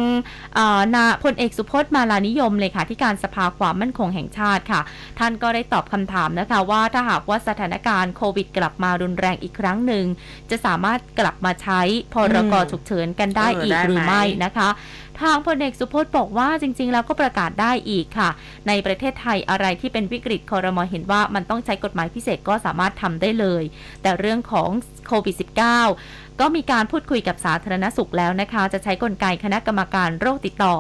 [0.56, 4.82] เอ่อนาพลเอกสุพจน์มาลานิยมเลยค่ะที่การสภาความมั่นคงแห่งชาติค่ะ
[5.20, 10.06] ท่านก็ได้ตอบคำถามนะคะว่าถ้าหากว่าสถานการณ์โควิดกลับมารุนแรงอีกครั้งหนึ่ง
[10.50, 11.82] จะสามารถกลับมาใช้
[12.14, 14.70] พรกอืมฉุกเฉินกันได้เอออีกได้หรือไหมไม่นะคะ
[15.22, 18.30] ทางพลเอกสุพจน์บอกว่าจริง ๆ แล้วก็ประกาศได้อีกค่ะ
[18.68, 23.64] ในประเทศไทยอะไรที่เป็นวิกฤตคอรมอเห็นว่ามันต้องใช้กฎหมายพิเศษก็สามารถทำได้เลย
[24.02, 24.70] แต่เรื่องของ
[25.08, 25.36] โควิด
[25.90, 30.76] -19 ก็มีการพูดคุยกับสาธารณสุขแล้วนะคะ จะใช้กลไกคณะกรรมการโรคติดต่อ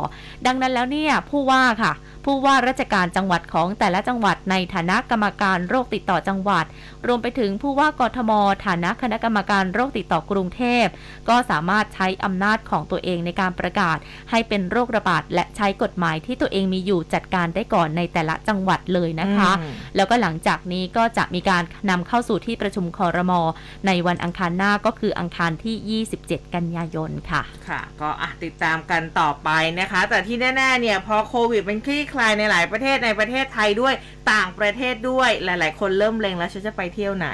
[0.45, 1.93] ดังนั้นแล้วเนี่ยผู้ว่าค่ะ
[2.25, 6.65] ผู้ว่าราชการจังหวัดของแต่ละจังหวัดในฐานะกรรมการโรคติดต่อจังหวัด
[7.07, 8.31] รวมไปถึงผู้ว่ากทม
[8.65, 10.85] ฐานะคณะกรรมการโรคติดต่อกรุงเทพ
[11.29, 13.97] ก็สามารถใช้อำนาจของตัวเองในการประกาศ
[14.31, 23.41] ให้เป็นโรคระบาดและใช้กฎหมายที่ตัวเองมีอยู่จัดการได้ก่อนในแต่ละจังหวัดเลยนะคะอืมแล้วก็หลังจากนี้ก็จะมีการนำเข้าสู่ที่ประชุมคอรมอ
[23.87, 33.93] ในวันอังคารหน้าก็คืออังคารที่ 27 กันยายนค่ะ ค่ะ ก็อะติดตามกันต่อไปนะคะ แต่ที่แน่ๆเนี่ยพอโควิดมันคลี่คลายในหลายประเทศในประเทศไทยด้วย
[34.33, 37.29] ต่างประเทศด้วยหลาย ๆ คนเริ่มเล็งแล้วฉันจะไปเที่ยวไหน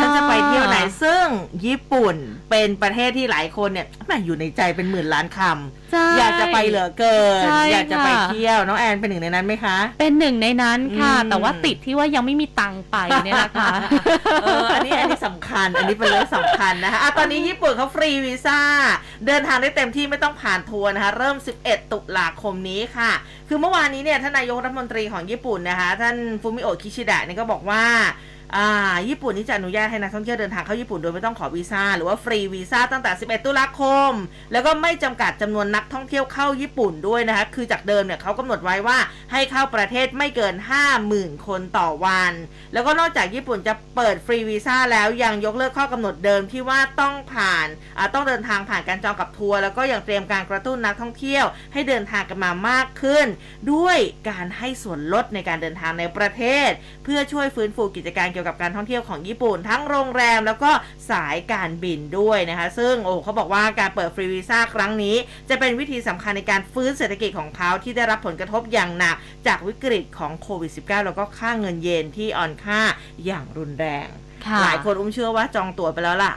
[0.00, 1.24] ฉันจะไปเที่ยวไหนซึ่ง
[1.66, 2.16] ญี่ปุ่น
[2.50, 13.68] เป็นประเทศที่หลายคนเนี่ยแหม่อยู่ในใจเป็นหมื่นล้านคำใช่อยากจะไปเหลือเกินใช่อยากจะไปค่ะเที่ยวน้องแอนเป็นหนึ่งในนั้นไหมคะ เป็นหนึ่งในนั้นค่ะอืมแต่ว่าติดที่ว่ายังไม่มีตังค์ไปเนี่ยแหละค่ะ
[14.42, 18.60] เอออันนี้อันนี้สำคัญ อันนี้เป็นเรื่องสำคัญนะคะอะตอนนี้ญี่ปุ่นเขาฟรีวีซ่า
[19.26, 23.12] เดินทางได้เต็มที่ไม่ต้องผ่านทัวร์นะคะ เริ่ม 11 ตุลาคมนี้ค่ะ
[23.54, 27.82] คือเมื่อวานนี้เนี่ยท่านนายกรัฐมนตรีของญี่ปุ่นนะคะ ท่านฟูมิโอะคิชิดะเนี่ยก็บอกว่า
[28.56, 28.68] อ่า
[29.08, 34.12] ญี่ปุ่นนี่จะอนุญาตให้นักท่องเที่ยวเดินทางเข้าญี่ปุ่นโดยไม่ต้องขอวีซ่าหรือว่าฟรีวีซ่าตั้งแต่ 11 ตุลาคม
[34.52, 38.98] แล้วก็ไม่จำกัดจำนวนนักท่องเที่ยวเข้าญี่ปุ่นด้วยนะคะ คือจากเดิมเนี่ยเขากำหนดไว้ว่า
[39.32, 40.54] ให้เข้าประเทศไม่เกิน
[41.00, 42.32] 50,000 คนต่อวัน
[42.72, 47.66] แล้วก็นอกจากญี่ปุ่นจะเปิดฟรีวีซ่าแล้วยังยกเลิกข้อกำหนดเดิมที่ว่าต้องผ่าน
[47.98, 53.26] อ่าต้องเดินทางผ่านการจองกับทัวร์แล้วก็ยังเตรียมการกระตุ้นนักท่องเที่ยว ให้เดินทางกันมามากขึ้น
[53.72, 56.70] ด้วยการให้ส่วนลดในการเดินทางในประเทศ
[57.04, 60.70] เพื่อช่วยฟื้นฟูกิจการเกี่ยวกับการท่องเที่ยวของญี่ปุ่น ทั้งโรงแรมแล้วก็
[61.10, 65.16] สายการบินด้วยนะคะ ซึ่งโอ้เขาบอกว่าการเปิดฟรีวีซ่าครั้งนี้
[65.48, 72.80] จะเป็นวิธีสำคัญในการฟื้นเศรษฐกิจของเขาที่ได้รับผลกระทบอย่างหนัก จากวิกฤตของโควิด -19 แล้วก็ค่าเงินเยนที่อ่อนค่า
[73.26, 74.08] อย่างรุนแรง
[74.46, 76.34] ค่ะหลายคนอุ้มเชื่อว่าจองตั๋วไปแล้วล่ะ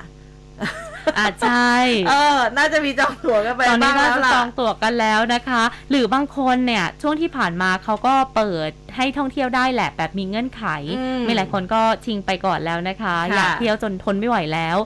[1.18, 1.76] อาใช่
[2.10, 10.64] เออ น่าจะมีจองตั๋วกันไปตอนนี้บ้างน่าแล้วจะล่ะจองตั๋วกันแล้วนะคะ หรือบางคนเนี่ยช่วงที่ผ่านมาเขาก็เปิดให้ท่องเที่ยวได้แหละแบบมีเงื่อนไข
[10.98, 14.78] อืมมีหลายคนก็ชิงไปก่อนแล้วนะคะค่ะอยากเที่ยวจนทนไม่ไหวแล้ว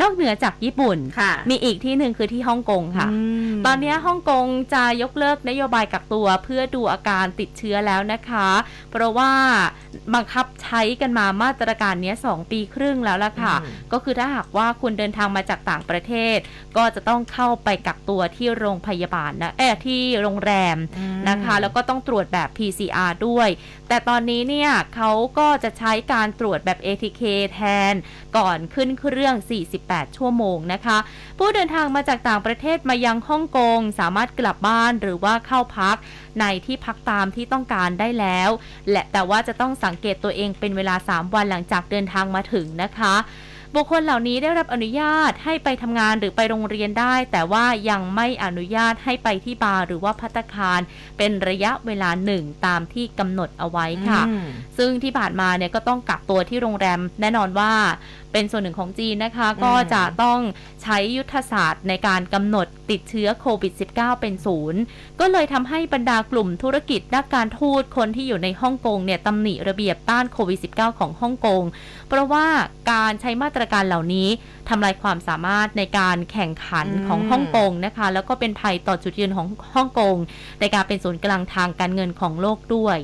[0.00, 3.08] นอกเหนือจากญี่ปุ่นค่ะมีอีกที่หนึ่งคือที่ฮ่องกงค่ะ
[3.50, 8.48] มตอนนี้ฮ่องกงจะยกเลิกนโยบายกักตัวเพื่อดูอาการติดเชื้อแล้วนะคะ
[8.90, 9.30] เพราะว่า
[10.14, 16.38] บังคับใช้กันมามาตรการเนี้ยสองปีครึ่งแล้วล่ะค่ะอืมก็คือถ้าหากว่าคุณเดินทางมาจากต่างประเทศ
[16.76, 23.48] ก็จะต้องเข้าไปกักตัวที่โรงพยาบาลนะเออที่โรงแรมอืมนะคะ แล้วก็ต้องตรวจแบบ PCR ด้วย
[23.88, 27.22] แต่ตอนนี้เนี่ยเขาก็จะใช้การตรวจแบบ ATK
[27.52, 27.60] แท
[27.92, 27.94] น
[28.36, 29.34] ก่อนขึ้นเครื่อง
[29.76, 30.98] 48 ชั่วโมงนะคะ
[31.38, 35.96] ผู้เดินทางมาจากต่างประเทศมายังฮ่องกง สามารถกลับบ้านหรือว่าเข้าพัก
[36.40, 38.50] ในที่พักตามที่ต้องการได้แล้ว
[38.90, 43.14] และแต่ว่าจะต้องสังเกตตัวเองเป็นเวลา 3 วันหลังจากเดินทางมาถึงนะคะ
[43.76, 50.80] บุคคลเหล่านี้ได้รับอนุญาตให้ไปทำงานหรือไปโรงเรียนได้ แต่ว่ายังไม่อนุญาตให้ไปที่บาร์หรือว่าพัตตาคาร
[51.18, 54.46] เป็นระยะเวลาหนึ่งตามที่กำหนดเอาไว้ค่ะอืม
[54.78, 57.72] ซึ่งที่ผ่านมาเนี่ยก็ต้องกักตัวที่โรงแรมแน่นอนว่า
[58.36, 60.40] เป็นส่วนหนึ่งของจีนนะคะ ก็จะต้อง
[60.82, 64.80] ใช้ยุทธศาสตร์ในการกำหนดติดเชื้อโควิด -19 เป็นศูนย์
[65.20, 71.62] ก็เลยทำให้บรรดากลุ่มธุรกิจด้านการทูตคนที่อยู่ในฮ่องกงเนี่ยตำหนิระเบียบต้านโควิด -19 ของฮ่องกง
[72.08, 72.46] เพราะว่า
[72.92, 74.28] การใช้มาตรการเหล่านี้
[74.68, 80.16] ทำลายความสามารถในการแข่งขันอืมของฮ่องกงนะคะ แล้วก็เป็นภัยต่อจุดยืนของฮ่องกง
[80.60, 82.98] ในการเป็นศูนย์กลางทางการเงินของโลกด้วย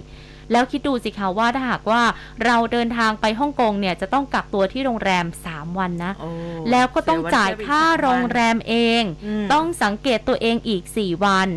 [0.52, 2.02] แล้วคิดดูสิคะว่าถ้าหากว่า
[2.44, 6.30] เราเดินทางไปฮ่องกงเนี่ยจะต้องกักตัวที่โรงแรม 3 วันนะโอ้
[6.70, 11.48] แล้วก็ต้องจ่ายเสีวันค่าเที่ยวโรงแรอีกมเองอืมต้องสังเกตตัวเองอีก 4 วัน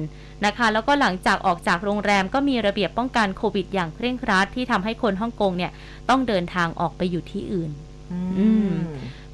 [0.46, 5.72] นะคะแล้วก็หลังจากออกจากโรงแรมก็มีระเบียบป้องกันโควิดอย่างเคร่งครัดที่ทำให้คนฮ่องกงเนี่ย
[6.10, 7.72] ต้องเดินทางออกไปอยู่ที่อื่น
[8.12, 8.76] อือืมม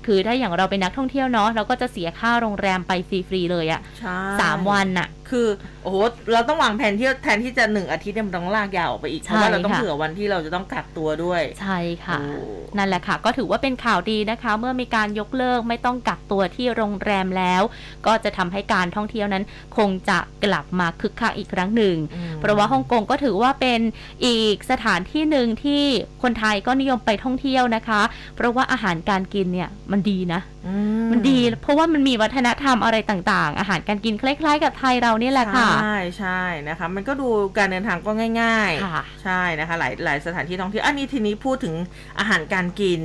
[0.06, 5.48] คือถ้าอย่างเราเป็นนักท่องเที่ยวเนาะเราก็จะเสียค่าโรงแรมไปฟรีๆเลยอะใช่สามวันน่ะ คือ
[5.84, 5.96] โอ้โห
[6.34, 12.28] เราต้องวางแผนที่แทนที่จะหนึ่งอาทิตย์เนี่ยมันต้องลากยาวออกไปอีกใช่เพราะว่าเราต้องค่ะเผื่อวันที่เราจะต้องกักตัวด้วย ใช่ค่ะโอ้
[12.78, 17.62] นั่นแหละค่ะ ก็ถือว่าเป็นข่าวดีนะคะ เมื่อมีการยกเลิกไม่ต้องกักตัวที่โรงแรมแล้ว
[18.06, 19.44] ก็จะทำให้การท่องเที่ยวนั้น
[19.78, 23.82] คงจะกลับมาคึกคักอีกครั้งหนึ่งอืมเพราะว่าฮ่องกงก็ถือว่าเป็น
[24.26, 25.84] อีกสถานที่หนึ่งที่
[26.24, 28.02] คนไทยก็นิยมไปท่องเที่ยวนะคะ
[28.36, 30.51] เพราะว่าอาหารการกินเนี่ยมันดีนะอื
[31.12, 41.76] มันดีเพราะว่ามันมีวัฒนธรรมอะไรต่างๆ อาหารการกินคล้ายๆ กับไทยเรานี่แหละค่ะ ใช่ใช่นะคะ มันก็ดูการเดินทางก็ง่ายค่ะๆใช่นะคะ หลายหลายสถานที่ท่องเที่ยวอันนี้ทีนี้พูดถึง
[42.19, 43.02] อาหารการกิน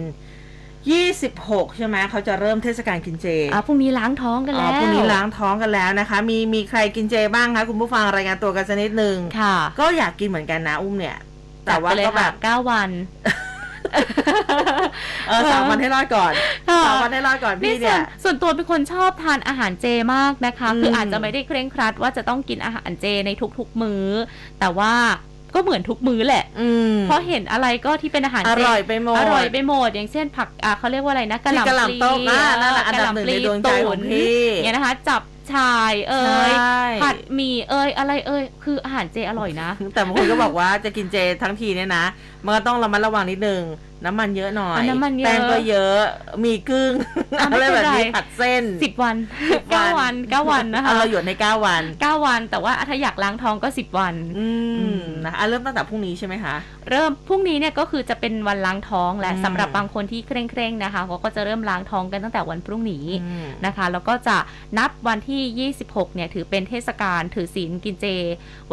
[1.07, 11.17] 26ใช่ไหมเขาจะเริ่มเทศกาลกินเจอะพรุ่งนี้ล้างท้องกันอ๋แล้อวพรุ่งนี้ล้างท้องกันแล้วนะคะ มีมีใครกินเจบ้างคะคุณผู้ฟังรายงานตัวกันสักนิดนึงค่ะ ก็อยากกินเหมือนกันนะอุ้มเนี่ย
[11.65, 12.91] แต่แต่ว่าว่าเลยก็แบค่ะบเก้าวัน
[15.29, 16.33] เออสามวันให้รอดก่อน
[16.87, 24.05] สามวันให้รอดก่อนนี่พี่ส่เนี่วนยส่วนตัวเป็นคนชอบทานอาหารเจมากนะคะ คือมอาจจะไม่ได้เคร่งครัดว่าจะต้องกินอาหารเจในทุกๆมื้อ
[24.61, 24.95] แต่ว่า
[25.55, 35.23] ก็เหมือนทุกมื้อแหละอืมเพราะเห็นอะไรก็ที่เป็นอาหารอเจร่อยไปหมด อร่อยไปหมด อย่างเช่นผักอ่าเขาเรียกว่าอะไรนะกะหที่กะหล่ำปลีล่ำต้มอ่านั่นแหละอันดับหนึ่งในดวงใจของพี่อย่างเงี้ยนะคะ จับ
[35.55, 42.05] ชายเอ่ยใช่ผัดหมี่เอ่ยอะไรเอ่ยคืออาหารเจอร่อยนะ แต่บางคนก็บอกว่าจะกินเจทั้งทีเนี่ยนะ
[42.45, 43.63] มันก็ต้องระมัดระวังนิดนึง
[44.05, 45.99] น้ำมันเยอะหน่อยอะน้ำมันเยอะแป้งก็เยอะ
[46.45, 46.93] มีกึ้ง
[47.39, 49.17] อะไม่อะไรเป็นแบบไรนี้ผัดเส้นสิบวัน
[49.71, 54.47] เก้าวันเก้าวันนะคะเอาเราหยุดในเก้าวันเก้าวัน แต่ว่าถ้าอยากล้างท้องก็สิบวัน อื
[54.91, 56.55] มมนะอะเริ่มตั้งแต่พรุ่งนี้ใช่ไหมคะ
[56.91, 64.37] เริ่มพรุ่งนี้เนี่ยก็คือจะเป็นวันล้างท้องและอืมสำหรับบางคนที่เคร่งๆนะคะเขาก็จะเริ่มล้างท้องกันตั้งแต่วันพรุ่งนี้อืมนะคะ แล้วก็จะ
[64.79, 65.36] นับวันที่
[65.77, 68.07] 26 เนี่ยถือเป็นเทศกาลถือศีลกินเจ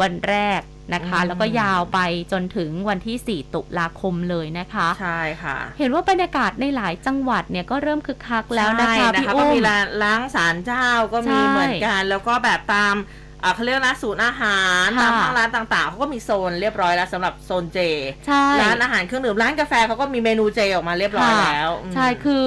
[0.00, 0.62] วันแรก
[0.94, 1.98] นะคะอืมแล้วก็ยาวไป
[2.32, 12.96] จนถึงวันที่ 4 ตุลาคมเลยนะคะ ใช่ค่ะ เห็นว่าบรรยากาศในหลายจังหวัดเนี่ยก็เริ่มคึกคักแล้วนะคะใช่พี่ก็อุ้มมีร้านล้างศาลเจ้าก็มีใช่เหมือนกัน แล้วก็แบบตาม
[13.42, 17.78] อ่าเขาเรียกนะศูนย์อาหารค่ะตามห้างร้านต่างๆเขาก็มีโซนเรียบร้อยแล้วสำหรับโซนเจ
[18.26, 22.46] ใช่ร้านอาหารเครื่องดื่มร้านกาแฟเขาก็มีเมนูเจออกมาเรียบร้อยค่ะแล้วอืมใช่คือ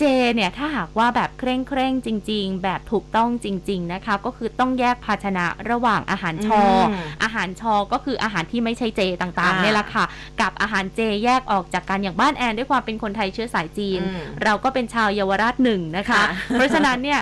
[0.00, 6.88] เจเนี่ยถ้าหากว่าแบบเคร่งเคร่งๆจริง ๆ แบบถูกต้องจริง ๆนะคะ ก็คือต้องแยกภาชนะระหว่างอาหารชออม
[7.22, 10.04] อาหารชอก็คืออาหารที่ไม่ใช่เจต่างอ่าๆเนี่ยแหละค่ะ
[10.40, 17.20] กับอาหารเจแยกออกจากกันอย่างบ้านแอนด้วยความเป็นคนไทยเชื้อสายจีนอืมเราก็เป็นชาวเยาวราชหนึ่งนะคะค่ะเพราะฉะนั้นเนี่ย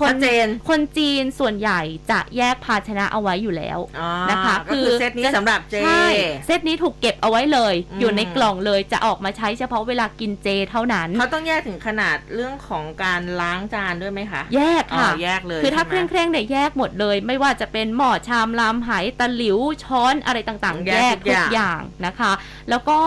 [0.00, 1.80] คนชัดเจนคนจีนส่วนใหญ่
[2.10, 6.06] จะแยกภาชนะเอาไว้อยู่แล้วอ๋อนะคะก็คือเซตนี้สำหรับเจใช่
[6.46, 22.32] เซตนี้ถูกเก็บเอาไว้เลยอืมอยู่ในกล่องเลยจะออกมาใช้เฉพาะเวลากินเจเท่านั้นเขาต้องแยกถึงขนาดเรื่องของการล้างจานด้วยไหมคะ แยกค่ะอ๋อแยกเลยคือถ้าเคใช่ร่ไหงมเคร่งๆเนี่ยแยกหมดเลย ไม่ว่าจะเป็นหม้อชามลามไหตะหลิวช้อนอะไรต่างๆ แยแยกกทุทุกกออย่างย่างนะคะ
[22.70, 22.98] แล้วก็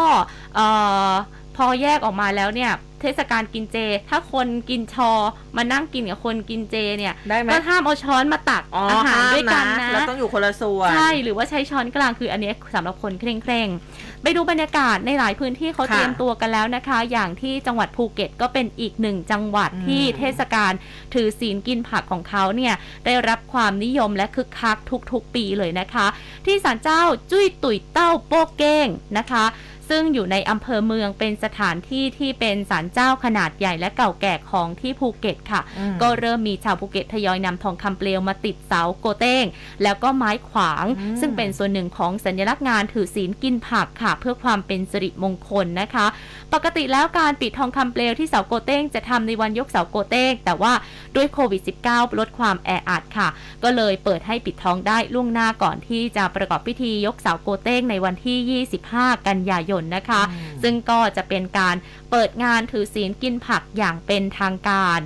[0.56, 0.68] เอ่
[1.10, 1.12] อ
[1.58, 3.78] พอแยกออกมาแล้วเนี่ย เทศกาลกินเจ
[4.10, 5.12] ถ้าคนกินชอ
[5.58, 20.72] มานั่งกินกับคนกินเจเนี่ยได้ไหมก็ห้ามเอาช้อนมาตักอ๋ออาหารห้ามด้วยกันนะนะแล้วต้องอยู่คนละส่วนใช่หรือว่าใช้ช้อนกลางคืออันเนี้ยสำหรับคนเคร่งเคร่งๆไปดูบรรยากาศในหลายพื้นที่เขาค่ะเตรียมตัวกันแล้วนะคะ อย่างที่จังหวัดภูเก็ตก็เป็นอีกหนึ่งจังหวัดอืมที่เทศกาล
[21.14, 22.74] ถือศีลกินผักของเขาเนี่ย
[23.06, 24.78] ได้รับความนิยมและคึกคัก
[25.12, 26.08] ทุกๆปีเลยนะคะ
[26.46, 28.88] ที่ศาลเจ้าจุ้ยตุ่ยเต้าโบ้เก้ง
[29.18, 29.46] นะคะ
[29.92, 39.46] ซึ่งอยู่ในอำเภอเมืองเป็นสถานที่ที่เป็นศาลเจ้าขนาดใหญ่และเก่าแก่ของที่ภูเก็ตค่ะอืมก็เริ่มมีชาวภูเก็ตทยอยนำทองคำเปลวมาติดเสาโกเต้ง
[39.84, 46.06] แล้วก็ไม้ขวางอืมซึ่งเป็นส่วนหนึ่งของสัญลักษณ์งานถือศีลกินผักค่ะ เพื่อความเป็นสิริมงคลนะคะ
[46.54, 50.74] ปกติแล้วการปิดทองคำเปลวที่เสาโกเต้งจะทำในวันยกเสาโกเต้ง แต่ว่า
[51.16, 53.28] ด้วยโควิด -19 ลดความแออัดค่ะ
[53.64, 61.76] ก็เลยเปิดให้ปิดทองได้ล่วงหน้าก่อนที่จะประกอบพิธียกเสาโกเต้งในวันที่ 25 กันยายนนะคะอืมซึ่งก็จะเป็นการ
[62.12, 65.00] เปิดงานถือศีลกินผักอย่างเป็นทางการ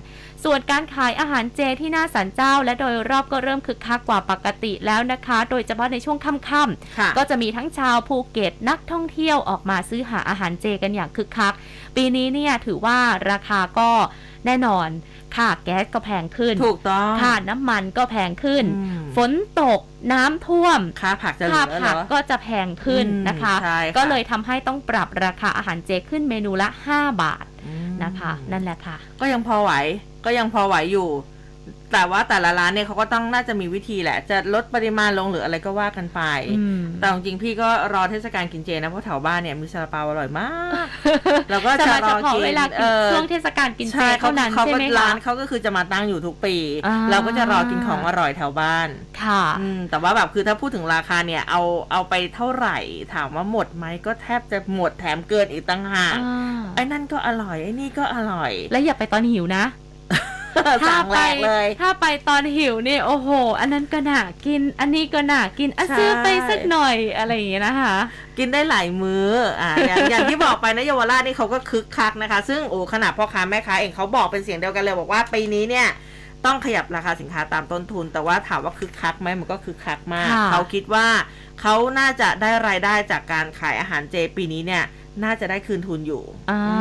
[0.43, 11.53] ส่วนการขายอาหารเจที่หน้าสันเจ้า และโดยรอบก็เริ่มคึกคักกว่าปกติแล้วนะคะ โดยเฉพาะในช่วงค่ำค่ะๆก็จะมีทั้งชาวภูเก็ตนักท่องเที่ยวออกมาซื้อหาอาหารเจกันอย่างคึกคัก
[11.95, 12.99] ปีนี้เนี่ยถือว่า
[13.31, 13.89] ราคาก็
[14.45, 14.89] แน่นอน
[15.35, 19.31] ค่าแก๊สก็แพงขึ้น ถูกต้อง ค่าน้ำมันก็แพงขึ้นอืมฝน
[19.61, 19.79] ตก
[20.13, 29.71] น้ำท่วม ค่าผักจะเหลืค่าอเหรผักอก็จะแพงขึ้นอืมนะคะใช่ค่ะก็เลยทำให้ต้องปรับราคาอาหารเจขึ้นเมนูละ 5 บาทอืมนะคะ นั่นแหละค่ะ ก็ยังพอไหว
[30.25, 31.09] ก็ยังพอไหวอยู่
[31.95, 36.21] แต่ว่าแต่ละร้านเนี่ยเขาก็ต้องน่าจะมีวิธีแหละ จะลดปริมาณลงหรืออะไรก็ว่ากันไป
[36.59, 40.49] อืมแต่จริงๆพี่ก็รอเทศกาลกินเจนะ เพราะแถวบ้านเนี่ยมีซาลาเปาอร่อยมา
[40.85, 40.87] ก
[41.49, 46.55] เราก็จะจะมารเฉอพาะกินเวลาเออช่วงเทศกาลกินเจใช่เขาเท่านั้นเขาใช่ก็ไหมร้าคะนเขาก็คือจะมาตั้งอยู่ทุกปี
[46.87, 48.87] อ่าเราก็จะรอกินของอร่อยแถวบ้าน
[49.23, 52.77] ค่ะอืมแต่ว่าแบบคือถ้าพูดถึงราคาเนี่ยเอาเอาไปเท่าไหร่
[53.13, 59.65] ถามว่าหมดไหมก็แทบจะหมดแถมเกินอีกตั้งหากอ่าไอ้นั่นก็อร่อยไอ้นี่ก็อร่อย แล้วอย่าไปตอนหิวนะ
[60.87, 67.95] สั่งแรกเลยถ้าไปตอนหิวนี่โอ้โห อันนั้นก็น่ากิน อันนี้ก็น่ากินอะใช่ซื้อไปสักหน่อยอะไรอย่างเงี้ยนะคะ
[68.37, 69.27] กินได้หลายมื้อ
[69.61, 75.87] อ่าอย่างอย่างที่บอกไปนะเยาวราชนี่เขาก็คึกคักนะคะ ซึ่งโอ้ขนาดพ่อค้าแม่ค้าเองเขาบอกเป็นเสียงเดียวกันเลยบอกว่าปีนี้เนี่ย
[76.45, 81.07] ต้องขยับราคาสินค้าตามต้นทุน แต่ว่าถามว่าคึกคักไหมมันก็คึกคักมากค่ะเขาคิดว่า
[81.61, 84.83] เขาน่าจะได้รายได้จากการขายอาหารเจปีนี้เนี่ย
[85.23, 86.75] น่าจะได้คืนทุนอยู่อ่าอื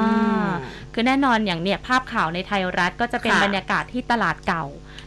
[0.45, 0.49] ม
[0.93, 4.65] คือแน่นอนอย่างเนี่ยภาพข่าวในไทยรัฐก็จะเป็นค่ะบรรยากาศที่ตลาดเก่า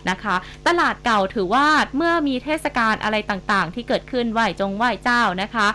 [0.09, 0.35] นะคะ
[0.67, 5.67] ตลาดเก่าถือว่าเมื่อมีเทศกาลอะไรต่างๆ ที่เกิดขึ้นไหว้จงไหว้เจ้านะคะ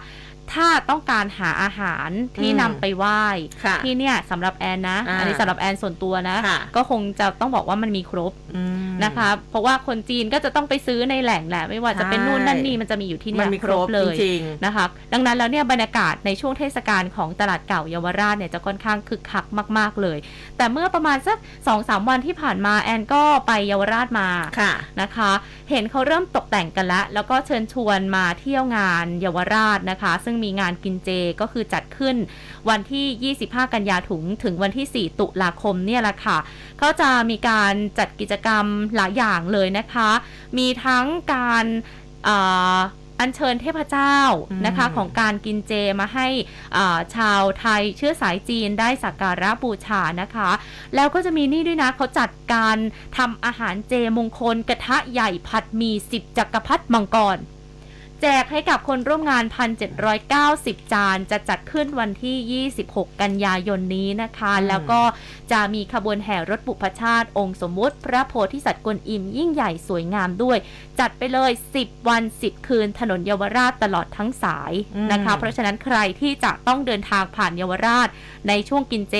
[0.52, 3.22] ถ้าต้องการหาอาหารที่อืมนำไปไหว้
[3.64, 19.44] ค่ะที่เนี่ยสำหรับแอนนะอ่าอันนี้สำหรับแอนส่วนตัวนะค่ะก็คงจะต้องบอกว่ามันมีครบอืมนะคะ เพราะว่าคนจีนก็จะต้องไปซื้อในแหล่งแหละไม่ว่าจะเป็นใช่นู่นนั่นนี่มันจะมีอยู่ที่มัเนี่นยมีครบเลยจริงนะคะดังนั้นแล้วเนี่ยบรรยากาศในช่วงเทศกาลของตลาดเก่าเยาวราชเนี่ยจะค่อนข้างคึกคัก
[19.78, 20.18] มาก ๆเลย
[20.56, 25.30] แต่เมื่อประมาณสัก2อสวันที่ผ่านมาแอนก็ไปเยาวราชมาๆค่ะนะคะ
[25.70, 32.16] เห็นเขาเริ่มตกแต่งกันแล้วแล้วก็เชิญชวนมาเที่ยวงานเยาวราชนะคะ ซึ่งมีงานกินเจก็คือจัดขึ้น
[32.68, 36.38] วันที่ 25 กันยาถุงถึงวันที่ 4 ตุลาคมเนี่ยแหละค่ะ
[36.78, 38.64] เขาจะมีการจัดกิจกรรม
[38.96, 40.10] หลายอย่างเลยนะคะ
[40.58, 41.64] มีทั้งการ
[42.24, 42.36] เอ่
[42.76, 42.78] อ
[43.20, 44.18] อัญเชิญเทพเจ้า
[44.66, 46.28] นะคะอืมของการกินเจมาให้
[46.76, 50.50] อ่าชาวไทยเชื้อสายจีนได้สักการะบูชานะคะ
[50.94, 52.76] แล้วก็จะมีนี่ด้วยนะเขาจัดการ
[53.16, 57.36] ทำอาหารเจมงคลกระทะใหญ่ผัดหมีสิบจักรพรรดิมังกร
[58.22, 59.44] แจกให้กับคนร่วมงาน
[60.18, 65.00] 1,790 จาน จะจัดขึ้นวันที่ 26 กันยายนนี้นะคะอืมแล้วก็
[65.52, 70.58] จะมีขบวนแห่รถบุพชาติ องค์สมมุติ พระโพธิสัตว์กวนอิมยิ่งใหญ่สวยงามด้วย
[71.00, 74.72] จัดไปเลย 10 วัน 10 คืน ถนนเยาวราชตลอดทั้งสาย
[75.12, 78.08] นะคะ เพราะฉะนั้นใครที่จะต้องเดินทางผ่านเยาวราช
[78.48, 79.16] ในช่วงกินเจ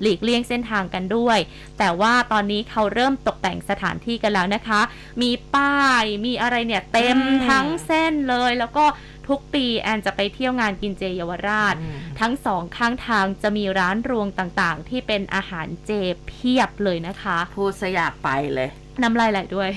[0.00, 1.38] หลีกเลี่ยงเส้นทางกันด้วย
[1.84, 4.80] แต่ว่าตอนนี้เขาเริ่มตกแต่งสถานที่กันแล้วนะคะ
[5.22, 8.84] มีป้ายมีอะไรเนี่ยเต็มอืมทั้งเส้นเลย แล้วก็
[9.28, 15.90] ทุกปีแอนจะไปเที่ยวงานกินเจเยาวราชอืมทั้งสองข้างทางจะมีร้านรวงต่างๆ ที่เป็นอาหารเจ
[16.26, 18.68] เพียบเลยนะคะ พูดซะอยากไปเลย
[19.02, 19.68] น้ำลายไหลด้วย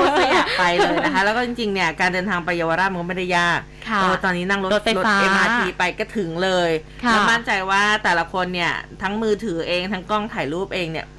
[0.00, 6.70] พูดซะอยากไปเลยนะคะ แล้วก็จริงๆเนี่ยการเดินทางไปเยาวราชมันก็ไม่ได้ยากค่ะเออตอนนี้นั่งรถรถไฟฟ้าเอ็มอาร์ทีไปก็ถึงเลย
[7.04, 11.15] ค่ะแล้วมั่นใจว่าแต่ละคนเนี่ยทั้งมือถือเองทั้งกล้องถ่ายรูปเองเนี่ยแช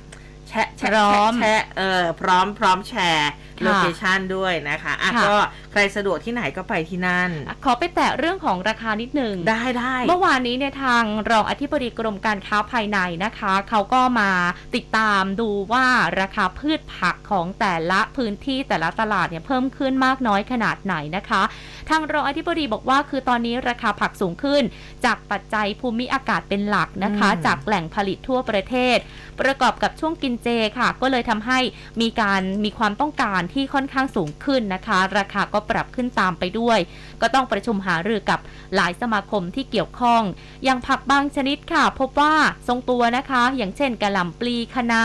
[0.64, 5.36] ะแชะพร้อมแชะเออพร้อมพร้อมแชร์ค่ะโลเคชันด้วยนะคะอะค่ะก็
[5.72, 7.30] ใครสะดวกที่ไหนก็ไปที่นั่น
[7.66, 14.32] ขอไปแตะเรื่องของราคานิดหนึ่งได้ได้เมื่อวานนี้เนี่ยทางรองอธิบดีกรมการค้าภายในนะคะ เขาก็มา
[14.76, 15.86] ติดตามดูว่า
[16.20, 21.42] ราคาพืชผักของแต่ละพื้นที่แต่ละตลาดเนี่ยเพิ่มขึ้นมากน้อยขนาดไหนนะคะ
[21.90, 24.64] ทางรองอธิบดีบอกว่าคือตอนนี้ราคาผักสูงขึ้น
[25.06, 28.98] จากปัจจัยภูมิอากาศเป็นหลักนะคะอืมจากแหล่งผลิตทั่วประเทศ
[29.42, 30.47] ประกอบกับช่วงกินเจ
[30.78, 31.60] ค่ะ ก็เลยทำให้
[32.02, 36.80] มีการมีความต้องการที่ค่อนข้างสูงขึ้นนะคะ ราคาก็ปรับขึ้นตามไปด้วย
[37.22, 38.40] ก็ต้องประชุมหารือกับ
[38.76, 40.22] หลายสมาคมที่เกี่ยวข้อง
[40.64, 42.34] อย่างผักบางชนิดค่ะ พบว่า
[42.68, 45.04] ทรงตัวนะคะ อย่างเช่นกะหล่ำปลีคะน้า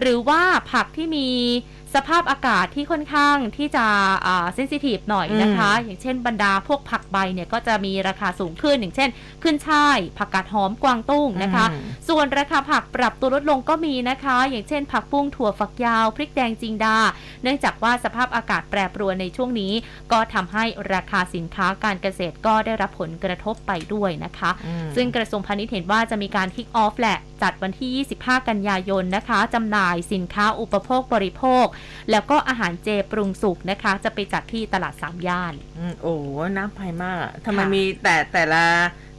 [0.00, 1.28] หรือว่าผักที่มี
[1.94, 3.86] สภาพอากาศที่ค่อนข้างที่จะ
[4.54, 9.10] เซนซิทีฟหน่อยนะคะ อย่างเช่นบรรดาพวกผักใบเนี่ยก็จะมีราคาสูงขึ้น อย่างเช่น
[9.42, 16.96] ขึ้นช่าย ผักกาดหอมกวางตุ้งนะคะอืมส่วนราคาผักปรับตัวลดลงก็มีนะคะ อย่างเช่น ผักบุ้งถั่วฝักยาว พริกแดงจิงดา
[17.42, 19.72] เนื่องจากว่าสภาพอากาศแปรปรวนในช่วงนี้
[20.12, 31.64] ก็ทำให้ราคาสินค้าการเกษตรก็ได้รับผลกระทบไปด้วยนะคะอืมซึ่งกระทรวงพาณิชย์เห็นว่าจะมีการคิกออฟแหละ จัดวันที่ 25 กันยายนนะคะจำหน่ายสินค้าอุปโภคบริโภค
[32.10, 36.14] แล้วก็อาหารเจปรุงสุกนะคะ จะไปจัดที่ตลาดสามย่านอืมโอ้
[36.56, 38.64] น้ำไปมากอะทำไมค่ะมีแต่แต่ละ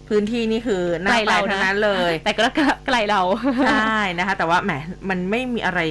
[0.07, 2.45] พื้นที่นี่คือน้ำไปทั้งนั้นเลย แต่ก็
[2.87, 3.21] ไกลเรา
[3.67, 4.71] ใช่นะคะ แต่ว่าแหม
[5.09, 5.81] มันไม่มีอะไร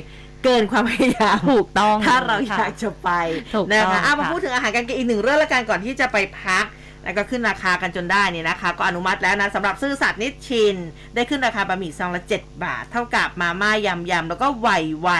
[0.44, 3.10] เกินความพยายามถูกต้องถ้าเราค่ะอยากจะไป
[3.54, 6.64] ถูกนะต้องคะอะมาค่ะพูดถึงอาหารการกินอีกหนึ่งเรื่องละกันก่อนที่จะไปพัก
[7.04, 10.76] แล้วก็ขึ้นราคากันจนได้เนี่ยนะคะ ก็อนุมัติแล้วนะสำหรับซื่อสัตย์นิชชิน
[11.14, 14.68] ได้ขึ้นราคาบะหมี่ซองละ 7 บาท เท่ากับมาม่ายำยำแล้วก็ไว
[15.00, 15.10] ไว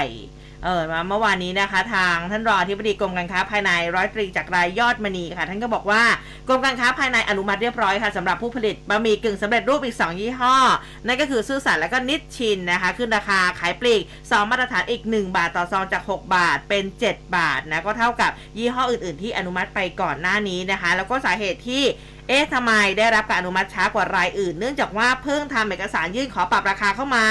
[0.65, 6.03] เออมาเมื่อวานนี้นะคะ ทางท่านรองอธิบดีกรมการค้าภายในร้อยตรีจากรายยอดมณีค่ะ ท่านก็บอกว่า
[6.49, 10.57] กรมการค้าภายในอนุมัติเรียบร้อยค่ะสำหรับผู้ผลิตบะหมี่กึ่งสำเร็จรูปอีก 2 ยี่ห้อ
[11.07, 21.85] นั่นก็คือซื่อสัตย์และก็นิชชินนะคะ ขึ้นราคาขายปลีก 2 มาตรฐานอีก 1 บาทต่อซองจาก 6 บาทเป็น 7 บาทนะก็เท่ากับยี่ห้ออื่น ๆ ที่อนุมัติไปก่อนหน้านี้นะคะ แล้วก็สาเหตุที่
[22.29, 27.27] เอ๊ะทำไมได้รับการอนุมัติช้ากว่ารายอื่น เนื่องจากว่าเพิ่งทำเอกสารยื่นขอปรับราคาเข้ามา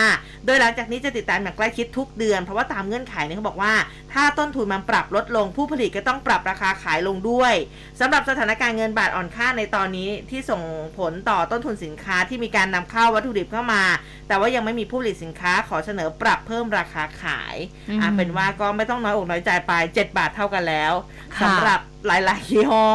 [0.46, 3.74] โดยหลังจากนี้จะติดตามอย่างใกล้ชิดทุกเดือน เพราะว่าตามเงื่อนไขเนี่ยเขาบอกว่า
[4.14, 7.54] ถ้าต้นทุนมันปรับลดลงผู้ผลิตก็ต้องปรับราคาขายลงด้วย
[8.00, 10.62] สำหรับสถานการณ์เงินบาทอ่อนค่าในตอนนี้ที่ส่ง
[10.98, 13.84] ผลต่อต้นทุนสินค้าที่มีการนำเข้าวัตถุดิบเข้ามา
[14.28, 17.56] แต่ว่ายังไม่มีผู้ผลิตสินค้าขอเสนอปรับเพิ่มราคาขาย
[17.90, 20.94] อืมอะเป็นว่าก็ไม่ต้องน้อยอกน้อยใจไป 7 บาทเท่ากันแล้ว
[21.36, 22.88] ค่ะสำหรับหลายๆยี่ห้อ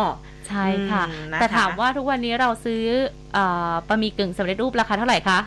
[0.49, 2.83] ใช่ค่ะอืมนะคะแต่ถามว่าทุกวันนี้เราซื้อ
[3.35, 5.39] เอ่อบะหมี่กึ่งสำเร็จรูปราคาเท่าไหร่คะ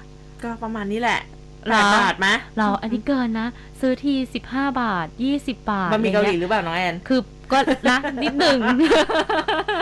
[0.44, 1.20] ก็ประมาณนี้แหละ
[1.68, 3.48] เหรอแปดบาทไหมเราอันนี้เกินนะ
[3.82, 4.14] ซื้อที
[4.48, 7.60] 15บาท20บาทบะหมี่เกาหลีอะไรหงี้ยรือเปล่าน้องแอนคือก็
[7.90, 8.60] นะนิดหนึ่ง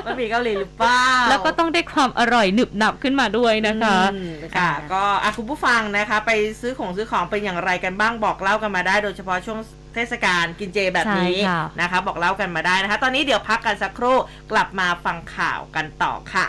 [0.05, 9.59] บะหมี่เกาหลีหรือเปล่า แล้วก็ต้องได้ความอร่อยหนึบหนับขึ้นมาด้วยนะคะอืมค่ะ ก็อะคุณผู้ฟังนะคะ ไปซื้อของซื้อของเป็นอย่างไรกันบ้างบอกเล่ากันมาได้โดยเฉพาะช่วง
[9.93, 14.17] เทศกาลกินเจแบบนี้ใช่ค่ะนะคะ บอกเล่ากันมาได้นะคะ ตอนนี้เดี๋ยวพักกันสักครู่
[14.51, 16.47] กลับมาฟังข่าวกันต่อค่ะ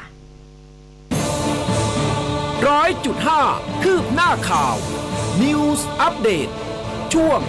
[2.69, 3.43] ร้อยจุดห้า
[3.83, 4.75] คืบหน้าข่าว
[5.43, 6.49] News อัปเดต
[7.15, 7.41] ช่วง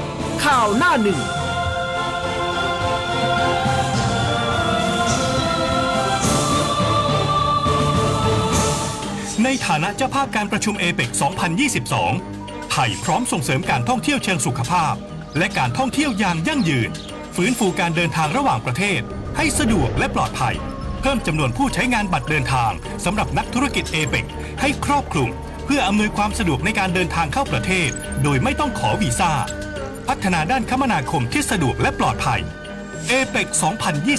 [0.45, 1.21] ข่าวหน้าหนึ่ง
[9.43, 11.09] ในฐานะเจ้าภาพการประชุมเอเปก
[11.91, 14.93] 2022 ไทยพร้อมส่งเสริมการท่องเที่ยวเชิงสุขภาพ
[15.37, 16.89] และการท่องเที่ยวอย่างยั่งยืน
[17.35, 19.01] ฟื้นฟูการเดินทางระหว่างประเทศ
[19.37, 20.55] ให้สะดวกและปลอดภัย
[21.01, 22.71] เพิ่มจำนวนผู้ใช้งานบัตรเดินทาง
[23.05, 24.25] สำหรับนักธุรกิจเอเปก
[24.61, 25.29] ให้ครอบคลุม
[25.65, 27.89] เพื่ออำนวยความสะดวกในการเดินทางเข้าประเทศ
[28.23, 29.31] โดยไม่ต้องขอวีซ่า
[30.07, 32.41] พัฒนาด้านคมนาคมที่สะดวกและปลอดภัย
[33.07, 33.47] เอเปก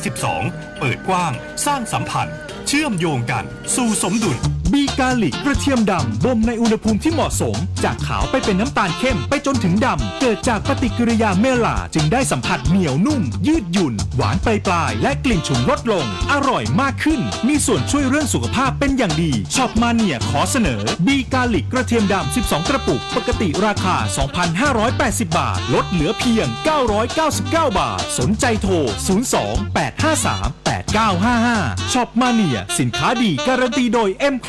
[0.05, 1.33] 2022 เปิดกว้าง
[1.67, 3.45] สร้างสัมพันธ์ เชื่อมโยงกัน
[3.77, 4.39] สู่สมดุล
[4.73, 22.69] บีกาลิกกระเทียมดำบ่มในอุณหภูมิที่เหมาะสม จากขาวไปเป็นน้ำตาลเข้มไปจนถึงดำ เกิดจากปฏิกิริยาเมลาจึงได้สัมผัสเหนียวนุ่ม ยืดหยุ่น หวานปลายปลาย และกลิ่นฉุนลดลง อร่อยมากขึ้น มีส่วนช่วยเรื่องสุขภาพเป็นอย่างดี Shop Mania ขอเสนอ B Garlic กระเทียมดำ 12
[22.69, 23.97] กระปุก ปกติราคา
[24.67, 26.47] 2,580 บาท ลดเหลือเพียง
[27.13, 28.75] 999 บาท สนใจโทร
[29.75, 34.49] 02-853-8955 Shop Mania สินค้าดีการันตีโดย m c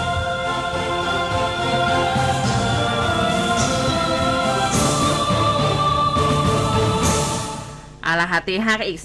[8.11, 9.01] เอาละค่ะตีห้ากับอีก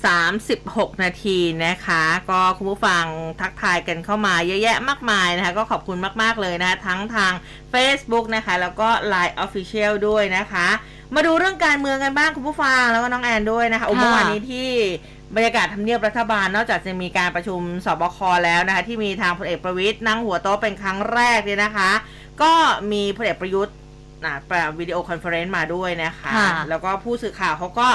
[0.48, 3.04] 36 นาทีนะคะ ก็คุณผู้ฟัง
[3.40, 7.32] ทักทายกันเข้ามาเยอะแยะมากมายนะคะ ก็ขอบคุณมาก ๆ เลยนะ ทั้งทาง
[7.72, 10.66] Facebook นะคะ แล้วก็ LINE Official ด้วยนะคะ
[11.14, 14.68] มาดูเรื่องการเมืองกันบ้างคุณผู้ฟังแล้วก็น้องแอนด้วยนะคะโอ้ค่ะเมื่อวานนี้ที่
[15.34, 21.90] บรรยากาศทำเนียบรัฐบาลนอกจากจะมีการประชุมศบคแล้วนะคะ ที่มีทางพลเอกประวิตรนั่งหัวโต๊ะเป็นครั้งแรกเนี่ยนะคะ
[22.42, 22.52] ก็
[22.92, 23.74] มีพลเอกประยุทธ์
[24.24, 27.88] นะแบบ video conference มาด้วยนะคะค่ะแล้วก็ผู้สื่อข่าวเขาก็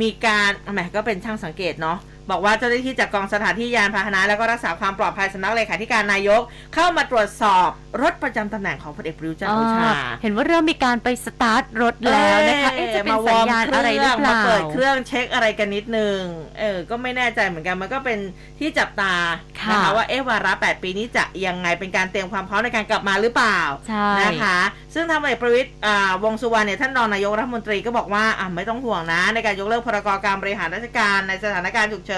[0.00, 1.98] มีการแหมก็เป็นช่างสังเกตเนาะ
[2.30, 6.42] บอกว่าเจ้าหน้าที่จากกองสถานที่ยานพาหนะ แล้วก็รักษาความปลอดภัยสำนักเลขาธิการนายก
[6.74, 7.68] เข้ามาตรวจสอบ
[8.02, 16.20] รถประจำตำแหน่งของพลเอกประยุทธ์จันทร์โอชาอ่าเห็นว่าเริ่มมีการไปสตาร์ทรถแล้วนะคะเอ๊ะจะเป็นสัญญาณอะไรหรือเปมาล่าเปิดเครื่องเช็คอะไรกันนิดนึง
[16.60, 18.18] เออก็ไม่แน่ใจเหมือนกันมันก็เป็น
[18.58, 19.12] ที่จับตา
[19.60, 24.58] ค่ะนะคะว่าเอ๊ะวาระ 8 ปีนี้จะยังไงเป็นการเตรียมความพร้อมในการกลับมาหรือเปล่าใช่นะคะ
[24.94, 32.17] ซึ่งทางพลเอกประวิตยอ่าวงษ์สุวรรณเนี่ยท่านรองนายกรัฐมนตรีก็บอกว่าอะไม่ต้องห่วงนะ ในการยกเลิกพรกการบริหารราชการในสถานการณ์ฉุกเฉิน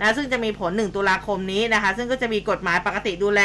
[0.00, 3.42] นะซึ่งจะมีผล 1 ตุลาคมนี้นะคะ ซึ่งก็จะมีกฎหมายปกติดูแล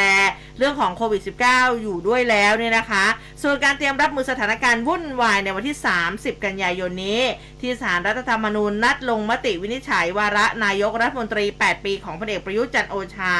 [0.58, 3.04] เรื่องของโควิด -19 อยู่ด้วยแล้วเนี่ยนะคะ
[3.42, 5.76] ส่วนการเตรียมรับมือสถานการณ์วุ่นวายในวันที่
[6.10, 7.22] 30 กันยายนนี้
[7.60, 13.34] ที่ศาลรัฐธรรมนูญนัดลงมติวินิจฉัยวาระนายกรัฐมนตรี 8 ปีของพลเอกประยุทธ์จันโอชา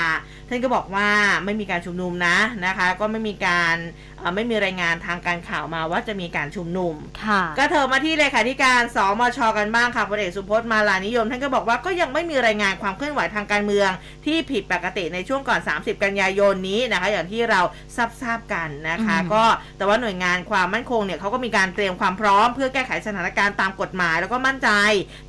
[0.53, 1.09] ท่านก็บอกว่า
[1.45, 3.77] ไม่มีการชุมนุมนะนะคะ ก็ไม่มีการ
[4.19, 6.95] เอ่อไม่มีรายงานทางการข่าวมาว่าจะมีการชุมนุม
[7.25, 13.91] ค่ะก็เถอะมาที่เลขาธิการสมชกันบ้างค่ะพลเอกสุพจน์มาลานิยม ท่านก็บอกว่าก็ยังไม่มีรายงานความเคลื่อนไหวทางการเมือง
[14.27, 17.61] ที่ผิดปกติในช่วงก่อน 30 กันยายนนี้นะคะ อย่างที่เรา
[17.97, 19.45] ทราบทราบๆกันนะคะอืมก็
[19.79, 24.69] แต่ว่าหน่วยงานความมั่นคงเนี่ยเขาก็มีการเตรียมความพร้อม เพื่อแก้ไขสถานการณ์ตามกฎหมาย แล้วก็มั่นใจ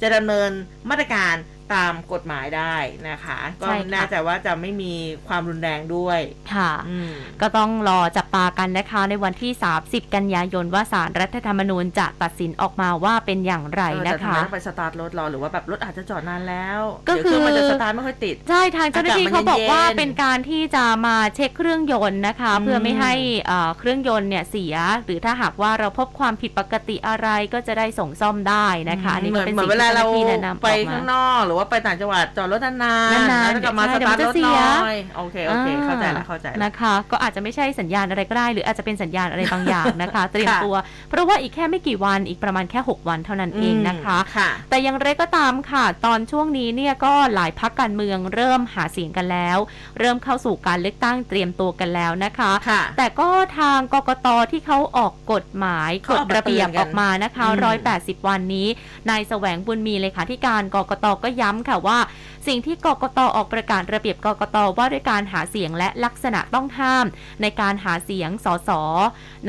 [0.01, 0.49] จะดำเนิน
[0.89, 1.35] มาตรการ
[1.75, 2.75] ตามกฎหมายได้
[3.09, 4.93] นะคะ ก็ใช่ค่ะน่าจะว่าจะไม่มี
[5.27, 6.19] ความรุนแรงด้วย
[6.53, 7.11] ค่ะอืม
[7.41, 9.51] ก็ต้องรอจับตากันนะคะในวันที่
[9.83, 23.13] 30 กันยายนว่าสารรัฐธรรมนูญจะตัดสินออกมาว่าเป็นอย่างไรเออแต่นะทำไมคะต้องไปสตาร์ทรถรอหรือว่าแบบรถอาจจะจอดนานแล้ว ก็เดี๋ยวคือเครื่องมันจะสตาร์ทไม่ค่อยติดใช่ทางเจ้าหน้าที่อากาศมันเขาบอกว่าเย็นๆเป็นการที่จะมาเช็คเครื่องยนต์นะคะอืมเพื่อไม่ให้
[23.47, 40.75] เอ่อเครื่องยนต์เนี่ยเสีย หรือถ้าหากว่าเราพบความผิดปกติอะไรก็จะได้ส่งซ่อมได้นะคะอันนี้เหมืก็อนเป็นเหมือสิ่นงเวที่ลาเจ้าหเราน้าที่แนะนำไปออกข้างมานอกหรือว่าไปต่างจังหวัดจอดรถนานๆนานๆแล้วกลับมาเดี๋สยวตาร์ทเดี๋ยวรมันถจะเสียน้อยโอเคโอเคเข้าใจแล้วเข้าใจแล้วนะคะ ก็อาจจะไม่ใช่สัญญาณอะไรก็ได้ หรืออาจจะเป็นสัญญาณอะไรบางอย่างนะคะ เตรียมค่ะตัว
[41.09, 49.57] เพราะว่าอีกแค่ไม่กี่วันอีกประมาณแค่ 6 วันเท่านั้นเองนะคะค่ะแต่อย่างไรก็ตามค่ะ ตอนช่วงนี้เนี่ยก็หลายพักการเมืองเริ่มหาเสียงกันแล้ว
[49.99, 57.61] เริ่มเข้าสู่การเลือกตั้งเตรียมตัวกันแล้วนะคะค่ะแต่ก็ทางกกตที่เขาออกกฎหมายกเขาฎออกมาระเบียบเตือนกันออกมานะคะอืม
[57.93, 58.67] 180 วันนี้
[59.09, 61.99] นายแสวงบุญมีเลขาธิการกกตก็ย้ำค่ะว่า
[62.47, 67.05] สิ่งที่กกตออกประกาศระเบียบกกตว่าด้วยการหาเสียงและลักษณะต้องห้าม
[67.41, 68.69] ในการหาเสียงสส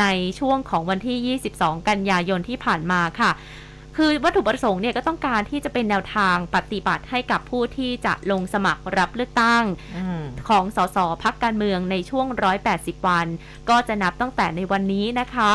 [0.01, 0.05] ใน
[0.39, 3.31] ช่วงของวันที่ 22 กันยายนที่ผ่านมาค่ะ
[3.97, 9.65] คือวัตถุประสงค์เนี่ยก็ต้องการที่จะเป็นแนวทางปฏิบัติให้กับผู้ที่จะลงสมัครรับเลือกตั้ง
[9.97, 12.27] อืมของสสพักการเมืองในช่วง
[12.67, 13.27] 180 วัน
[13.71, 15.51] ก็จะนับตั้งแต่ในวันนี้นะคะ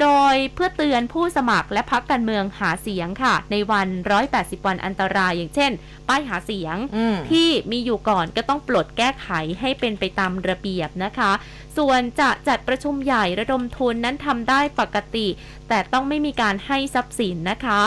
[0.00, 3.88] โดยเพื่อเตือนผู้สมัครและพักการเมืองหาเสียงค่ะ ในวัน
[4.28, 5.70] 180 วันอันตรายอย่างเช่น
[6.08, 9.28] ป้ายหาเสียงอืมที่มีอยู่ก่อนก็ต้องปลดแก้ไข
[9.60, 11.32] ให้เป็นไปตามระเบียบนะคะ
[11.76, 15.26] ส่วนจะจัดประชุมใหญ่ระดมทุนนั้นทำได้ปกติ
[15.68, 17.80] แต่ต้องไม่มีการให้ทรัพย์สินนะคะ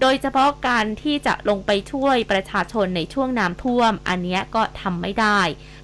[0.00, 5.40] โดยเฉพาะการที่จะลงไปช่วยประชาชนในช่วงน้ำท่วม อันนี้ก็ทำไม่ได้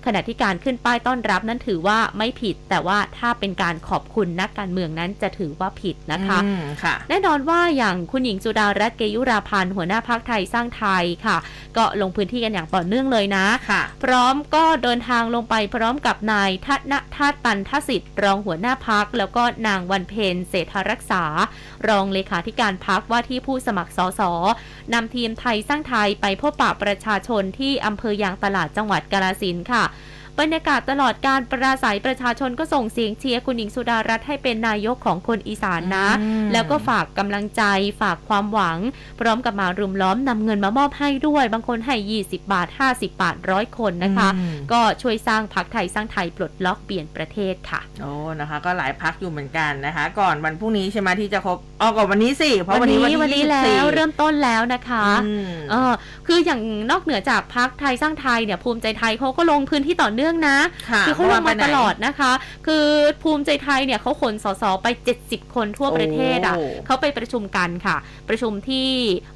[0.07, 11.37] ขณะที่การขึ้นป้ายต้อนรับนั้นถือว่าไม่ผิด แต่ว่าถ้าเป็นการขอบคุณนักการเมืองนั้นจะถือว่าผิดนะคะอืมค่ะแน่นอนว่าอย่างคุณหญิงสุดารัตน์เกยุราพันธ์หัวหน้าพักไทยสร้างไทยค่ะ
[11.77, 21.25] ก็ลงพื้นที่กันอย่างต่อเนื่องเลยนะค่ะพร้อมก็เดินทางลงไปพร้อมกับนายทัศนทาตปันทสิทธิ์รองหัวหน้าพักแล้วก็นางวันเพ็ญเศรษฐรักษา
[21.89, 24.21] รองเลขาธิการพักว่าที่ผู้สมัครสส
[24.93, 29.85] นำทีมไทยสร้างไทยไปพบปะประชาชนที่อำเภอยางตลาดจังหวัดกาลสินค่ะ
[30.41, 37.63] บรรยากาศตลอดการปราศัยประชาชนก็ส่งเสียงเชียร์คุณหญิงสุดารัตน์ให้เป็นนายกของคนอีสานนะอืมแล้วก็ฝากกำลังใจ
[38.01, 38.79] ฝากความหวัง
[39.21, 55.93] พร้อมกับมารุมล้อมนำเงินมามอบให้ด้วย บางคนให้ 20 บาท 50 บาทร้อยคนนะคะอืมก็ช่วยสร้างพักไทยสร้างไทยปลดล็อกเปลี่ยนประเทศค่ะโอ้นะคะ ก็หลายพักอยู่เหมือนกันนะคะ ก่อนวันพรุ่งนี้ใช่ไหมที่จะครบอ๋อก่อนวันนี้สิเพราะวันนี้วันที่วันนี้แล้ว24เริ่มต้นแล้วนะคะอืมเออ
[56.27, 56.61] คืออย่าง
[56.91, 60.59] นอกเหนือจากพักไทยสร้างไทยเนี่ยภูมิใจไทยเขาก็ลงพื้นที่ต่อเนื่องนะ
[60.91, 62.33] ค่ะคือเขาลงมาเพระว่ไปไหนตลอดนะคะ
[62.67, 62.87] คือ
[63.23, 64.87] ภูมิใจไทยเนี่ยเขาขนสสไป
[65.21, 67.97] 70 คนทั่วประเทศอะโอ้เขาไปประชุมกันค่ะ
[68.29, 68.89] ประชุมที่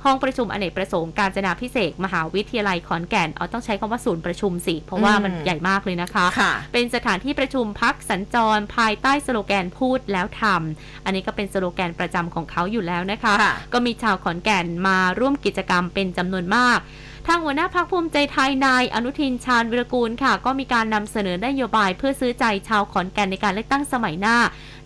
[0.04, 24.36] ห้องประชุมอเนกประสงค์การจนาพิเศษกมหาวิทยาลัยขอนแก่นเอาต้องใช้คำว่าศูนย์ประชุมสิเพราะว่ามันใหญ่มากเลยนะคะค่ะเป็นสถานที่ประชุมพักสัญจรภายใต้สโลแกนพูดแล้วทำอันนี้ก็เป็นสโลแกนประจำของเขาอยู่แล้วนะคะค่ะก็มีชาวขอนแก่นมาร่วมกิจกรรมเป็นจำนวนมากทางหัวหน้าพักภูมิใจไทยนายอนุทินชาญวิรกูลค่ะ ก็มีการนำเสนอนโยบายเพื่อซื้อใจชาวขอนแก่นในการเลือกตั้งสมัยหน้า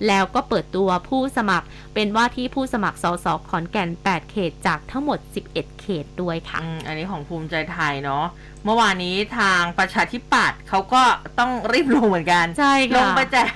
[0.06, 5.18] แล้วก็เปิดตัวผู้สมัครเป็นว่าที่ผู้สมัครสสขอนแก่น 8 เขตจากทั้งหมด
[5.50, 8.24] 11 เขตด้วยค่ะอืมอันนี้ของภูมิใจไทยเนาะ
[8.64, 11.02] เมื่อวานนี้ทางประชาธิปัตย์เขาก็
[11.38, 13.52] ต้องรีบลงเหมือนกันใช่ค่ะลงไปแจก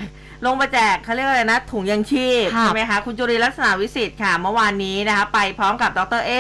[0.46, 6.32] ลงไปแจกเขาเรียกว่าอะไรนะ ถุงยังชีพค่ะใช่ไหมคะ คุณจุรินทร์ลักษณะวิสิทธิ์ค่ะ เมื่อวานนี้นะคะ ไปพร้อมกับดรเอ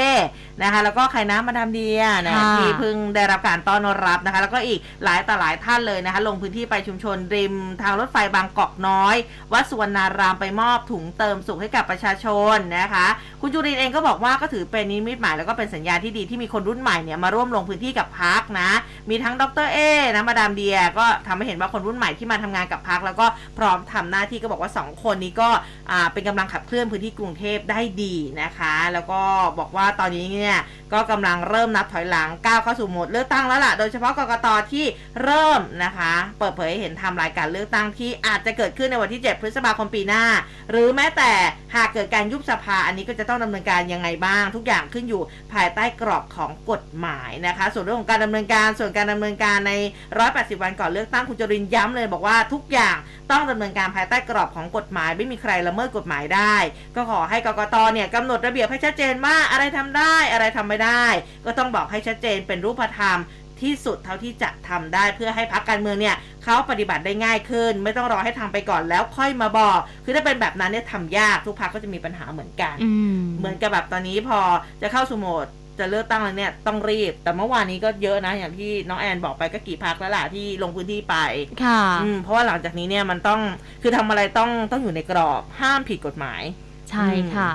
[0.62, 9.16] นะคะแล้วก็ใครนะมาดามเดียนะค่ะที่เพิ่งได้รับการต้อนรับนะคะ แล้วก็อีกหลายต่อหลายท่านเลยนะคะ ลงพื้นที่ไปชุมชนริม ทางรถไฟบางกอกน้อย
[9.52, 13.06] วัดสุวรรณารามไปมอบถุงเติมสุขให้กับประชาชนนะคะ
[13.40, 18.70] คุณจุรินทร์เองก็บอกว่าก็ถือเป็นนิมิตหมายแล้วก็เป็นสัญญาณที่ดีที่มีคนรุ่นใหม่เนี่ยมาร่วมลงพื้นที่กับพักนะ
[19.10, 19.78] มีทั้งดรเอ
[20.14, 23.26] นะมาดามเดียก็ทำให้เห็นว่าคนรุ่นใหม่ที่มาทำงานกับพักแล้วก็
[23.58, 25.48] พร้อมทำหน้าที่ก็บอกว่าสองคนนี้ก็
[25.90, 29.20] อ่าเป็นกำลังขับเคลื่อนพื้นที่กรุงเทพได้ดีนะคะ แล้วก็
[29.58, 30.47] บอกว่าตอนนี้เนี่ย
[30.92, 34.84] ก็กำลังเริ่มนับถอยหลังก้าวเข้าสู่โหมดเลือกตั้งแล้วล่ะ โดยเฉพาะกกตที่
[35.22, 40.24] เริ่มนะคะ เปิดเผยเห็นทำรายการเลือกตั้งที่อาจจะเกิดขึ้นในวันที่ 7 พฤษภาคมปีหน้า
[40.70, 41.32] หรือแม้แต่
[41.74, 45.22] หากเกิดการยุบสภาอันนี้ก็จะต้องดำเนินการยังไงบ้าง ทุกอย่างขึ้นอยู่
[45.52, 49.72] ภายใต้กรอบของกฎหมายนะคะ ส่วนเรื่องของการดำเนินการส่วนการดำเนินการใน
[50.18, 52.96] 180 วันก่อนเลือกตั้งคุณจรินย้ำเลยบอกว่าทุกอย่าง
[53.30, 56.54] ต้องดำเนินการภายใต้กรอบของกฎหมาย ไม่มีใครละเมิดกฎหมายได้
[56.96, 61.04] ก็ขอให้กกตเนี่ยกำหนดระเบียบให้ชัดเจนว่าอะไรทำได้อะไรทำไม่ได้
[61.44, 63.18] ก็ต้องบอกให้ชัดเจนเป็นรูปธรรม
[63.60, 74.40] ที่สุดเท่าที่จะทำได้เพื่อให้พักการเมืองเนี่ยเขาปฏิบัติได้ง่ายขึ้น ไม่ต้องรอให้ทำไปก่อนแล้วค่อยมาบอก คือถ้าเป็นแบบนั้นเนี่ยทำยากทุกพักก็จะมีปัญหาเหมือนกันอืมเหมือนกับแบบตอนนี้พอ
[74.82, 75.46] จะเข้าสู่โหมด
[75.78, 81.16] จะเลือกตั้งแล้วเนี่ยต้องรีบ แต่เมื่อวานนี้ก็เยอะนะ อย่างที่น้องแอนบอกไปก็กี่พักแล้วล่ะที่ลงพื้นที่ไป
[81.64, 83.40] ค่ะอืมเพราะว่าหลังจากนี้เนี่ยมันต้อง
[83.82, 86.42] คือทำอะไรต้องต้องอยู่ในกรอบห้ามผิดกฎหมาย
[86.90, 87.50] ใช่ค่ะ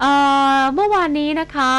[0.00, 0.12] เอ่
[0.58, 1.72] อเมื่อวานนี้นะคะ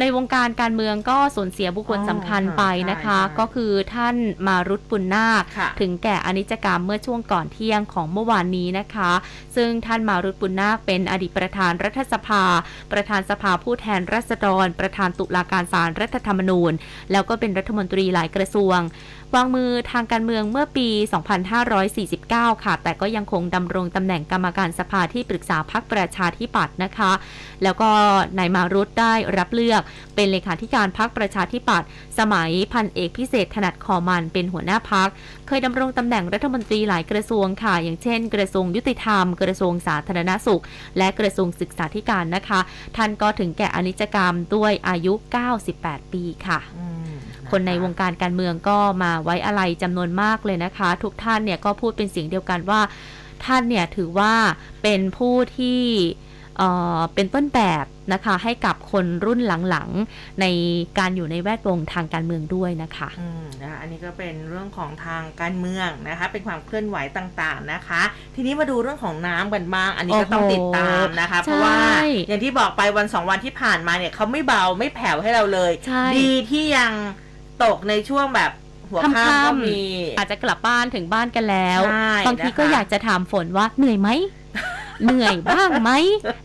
[0.00, 4.16] ในวงการการเมืองก็สูญเสียบุคคลอ๋อสำคัญไปนะคะใช่ใช่ก็คือท่าน
[4.46, 9.10] มารุตปุณนาคค่ะถึงแก่อนิจกรรมเมื่อช่วงก่อนเที่ยงของเมื่อวานนี้นะคะ
[9.56, 12.44] ซึ่งท่านมารุตปุณนาคเป็นอดีตประธานรัฐสภา
[12.92, 16.72] ประธานสภาผู้แทนราษฎร ประธานตุลาการศาลรัฐธรรมนูญ
[17.12, 18.78] แล้วก็เป็นรัฐมนตรีหลายกระทรวง
[19.36, 20.88] วางมือทางการเมืองเมื่อปี
[21.96, 27.12] 2549 ค่ะ แต่ก็ยังคงดำรงตำแหน่งกรรมการสภาที่ปรึกษาพักประชาธิปัตย์นะคะ
[27.62, 27.90] แล้วก็
[28.38, 29.82] นายมารุตได้รับเลือก
[30.14, 35.08] เป็นเลขาธิการพักประชาธิปัตย์สมัยพันเอกพิเศษถนัดคอมันเป็นหัวหน้าพัก
[35.46, 40.62] เคยดำรงตำแหน่งรัฐมนตรีหลายกระทรวงค่ะ อย่างเช่น กระทรวงยุติธรรม กระทรวงสาธารณสุข
[40.98, 42.60] และกระทรวงศึกษาธิการนะคะ
[42.96, 45.14] ท่านก็ถึงแก่อนิจกรรมด้วยอายุ
[45.62, 46.91] 98 ปีค่ะอืมะะ
[47.52, 52.80] คนในวงการการเมืองก็มาไว้อะไรจำนวนมากเลยนะคะ ทุกท่านเนี่ยก็พูดเป็นเสียงเดียวกันว่า
[53.44, 54.34] ท่านเนี่ยถือว่า
[54.82, 55.82] เป็นผู้ที่
[56.58, 59.40] เอ่อเป็นต้นแบบนะคะให้กับคนรุ่น
[59.70, 60.46] หลังๆ ใน
[60.98, 68.02] การอยู่ในแวดวงทางการเมืองด้วยนะคะอืมนะคะอันนี้ก็เป็นเรื่องของทางการเมืองนะคะ เป็นความเคลื่อนไหวต่างๆนะคะ
[68.34, 76.92] ทีนี้มาดูเรื่องของน้ำกันบ้าง อันนี้ก็ต้องโอ้โหติดตามนะคะ เพราะว่าใช่อย่างที่บอกไปวันสองวันที่ผ่านมาเนี่ยเขาไม่เบาไม่แผ่วให้เราเลยใช่ดีที่ยัง
[77.64, 78.52] ตกในช่วงแบบ
[78.90, 79.80] หัวค่ำก็มี
[80.18, 84.10] อาจจะกลับบ้านถึงบ้านกันแล้วใช่บางทีนะคะก็อยากจะถามฝนว่าเหนื่อยไหม
[85.04, 85.90] เหนื่อยบ้างไหม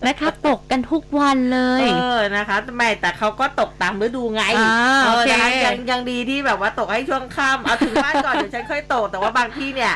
[0.07, 9.93] นะคะ ตกกันทุกวันเลย เออนะคะไม่แต่เขาก็ตกตามฤดูไงอ่าเออโอเคนะคะยังยังดีที่แบบว่าตกให้ช่วงค่ำเอาถึงบ้านก่อนเดี๋ยวฉันค่อยตกแต่ว่าบางที่เนี่ย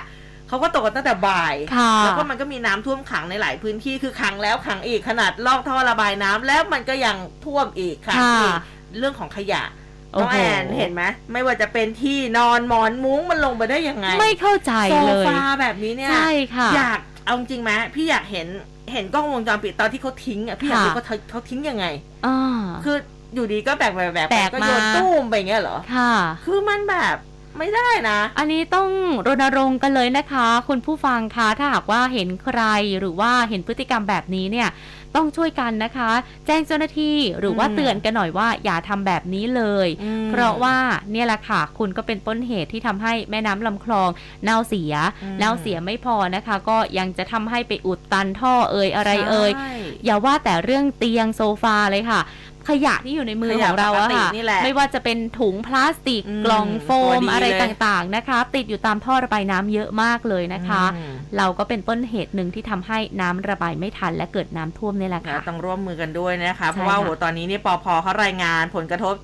[0.48, 7.16] เขาก็ตกกันตั้งแต่บ่ายค่ะแล้วก็มันก็มีน้ำท่วมขังในหลายพื้นที่คือขังแล้วขังอีกขนาดลอกท่อระบายน้ำแล้วมันก็ยัง
[7.46, 8.54] ท่วมอีกค่ะค่ะอีก
[8.98, 9.81] เรื่องของขยะโอ้
[10.14, 18.48] น้องโหแอนเห็นไหมไม่ว่าจะเป็นที่นอนหมอนมุ้งมันลงไปได้ยังไง ไม่เข้าใจโซเลยฟาแบบนี้เนี่ยใช่ค่ะอยากเอาจริงไหมพี่อยากเห็น
[18.92, 21.86] เห็นกล้องวงจรปิดตอนที่เขาทิ้งอะพี่อยากค่ะรู้ว่าเขาเขาทิ้งยังไง
[22.26, 22.98] อ่าคือ
[23.34, 27.16] อยู่ดีก็แบกแบกแบกแบกก็โยนมาตู้มไปอย่างเงี้ยเหรอค่ะ คือมันแบบ
[27.60, 28.90] ไม่ได้นะ อันนี้ต้อง
[29.28, 32.62] รณรงค์กันเลยนะคะ คุณผู้ฟังคะถ้าหากว่าเห็นใคร
[33.00, 34.70] หรือว่าเห็นพฤติกรรมแบบนี้เนี่ย
[35.16, 36.12] ต้องช่วยกันนะคะ
[36.48, 40.78] แจ้งเจ้าหน้าที่หรือว่าอืมเตือนกันหน่อยว่าอย่าทำแบบนี้เลยอืมเพราะว่า
[41.12, 44.10] เนี่ยแหละค่ะ คุณก็เป็นต้นเหตุที่ทำให้แม่น้ำลำคลอง
[44.44, 44.94] เน่าเสีย
[45.24, 49.74] อืมเน่าเสียไม่พอนะคะ ก็ยังจะทำให้ไปอุดตันท่อเอ่ยอะไรเอ่ยใช่
[50.06, 52.22] อย่าว่าแต่เรื่องเตียงโซฟาเลยค่ะ
[52.70, 69.16] ขยะที่อยู่ในมือขขยะองเราอะปกติค่ะนี่แหละไม่ว่าจะเป็นถุงพลาสติกอืมกล่องโฟตัวมดีอะไรเลยต่างๆนะคะ ติดอยู่ตามท่อระบายน้ำเยอะมากเลยนะคะอืมเราก็เป็นต้นเหตุหนึ่งที่ทำให้น้ำระบายไม่ทันและเกิดน้ำท่วมนี่แหละนะค่ะต้องร่วมมือกันด้วยนะคะใช่เพราะว่าค่ะโหตอนนี้เนี่ยปอพเขารายงานผลกระทบ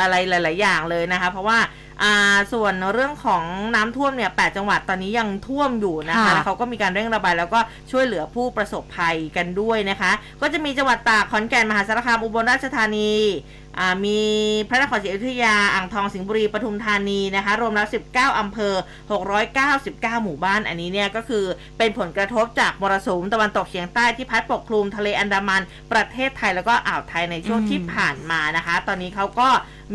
[0.00, 1.58] อะไรหลาย ๆ อย่างเลยนะคะ เพราะว่า
[2.02, 3.44] อ่าส่วนเรื่องของ
[3.74, 13.12] น้ำท่วมเนี่ยแจังหวัดตอนนี้ยังท่วมอยู่นะคะค่ะแล้วเขาก็มีการเร่งระบายแล้วก็ช่วยเหลือผู้ประสบภัยกันด้วยนะคะ ก็จะมีจังหวัดตากขอนแก่นมหาสารคามอุบลราชธานี
[13.78, 14.20] อ่ามี
[14.68, 18.74] พระนครศรีอยุธยา อ่างทอง สิงห์บุรี ปทุมธานีนะคะ รวมแล้ว 19 อำเภอ
[19.48, 21.44] 699 หมู่บ้าน อันนี้เนี่ยก็คือ
[21.78, 29.48] เป็นผลกระทบจากมรสุมตะวันตกเฉียงใต้ที่พัดปกคลุมทะเลอันดามัน ประเทศไทยแล้วก็อ่าวไทยในช่วงอืมที่ผ่านมานะคะ ตอนนี้เขาก็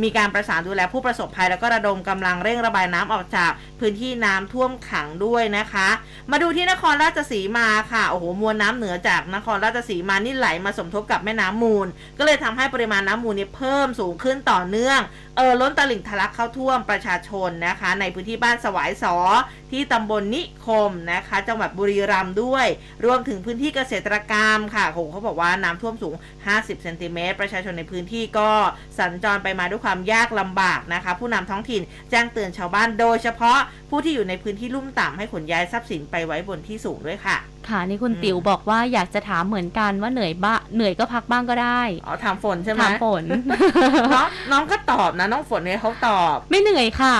[0.04, 5.88] มีการประสานดูแลผู้ประสบภัย แล้วก็ระดมกำลังเร่งระบายน้ำออกจากพื้นที่น้ำท่วมขังด้วยนะคะ
[6.32, 11.88] มาดูที่นครราชสีมาค่ะโอ้โหมวลน้ำเหนือจากนครราชสีมานี่ไหลมาสมทบกับแม่น้ำมูล
[12.18, 15.00] ก็เลยทำให้ปริมาณน้ำมูลเนี่ยเพิ่มสูงขึ้นต่อเนื่อง
[15.38, 19.16] เออล้นตลิ่งทะลักเข้าท่วมประชาชนนะคะ ในพื้นที่บ้านสวายสอ
[19.72, 22.68] ที่ตำบลนิคมนะคะ จังหวัดบุรีรัมย์ด้วย
[23.06, 26.16] รวมถึงพื้นที่เกษตรกรรมค่ะโอ้โหเขาบอกว่าน้ำท่วมสูง
[26.48, 28.50] 50เซนติเมตรประชาชนในพื้นที่ก็
[29.00, 31.82] สัญจรไปมาด้วยความยากลำบากนะคะ ผู้นำท้องถิ่น
[32.12, 33.58] แจ้งเตือนชาวบ้านโดยเฉพาะ
[33.90, 37.38] ผู้ที่อยู่ในพื้นที่ลุ่มต่ำให้ขนย้ายทรัพย์สินไปไว้บนที่สูงด้วยค่ะ
[37.70, 43.24] ค่ะนี่คุณอืมติ๋วบอกว่าอยากจะถามเหมือนกันว่าเหนื่อยบ้าเหนื่อยก็พักบ้างก็ได้อ๋อถามฝนใช่ไหมถามฝน
[44.14, 47.16] น้องน้องก็ตอบนะน้องฝนเนี่ยเขาตอบ ไม่เหนื่อยค่ะ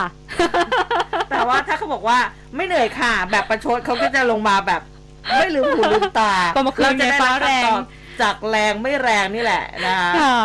[1.30, 2.20] แต่ว่าถ้าเขาบอกว่า
[2.56, 4.82] ไม่เหนื่อยค่ะ แบบประชดเขาก็จะลงมาแบบ
[5.38, 7.82] ไม่ลืมหูลืมตาก็มาคืนเราจะได้ไงฟ้ารับแรงคำตอบ
[8.22, 10.38] จากแรงไม่แรงนี่แหละนะคะค่ะ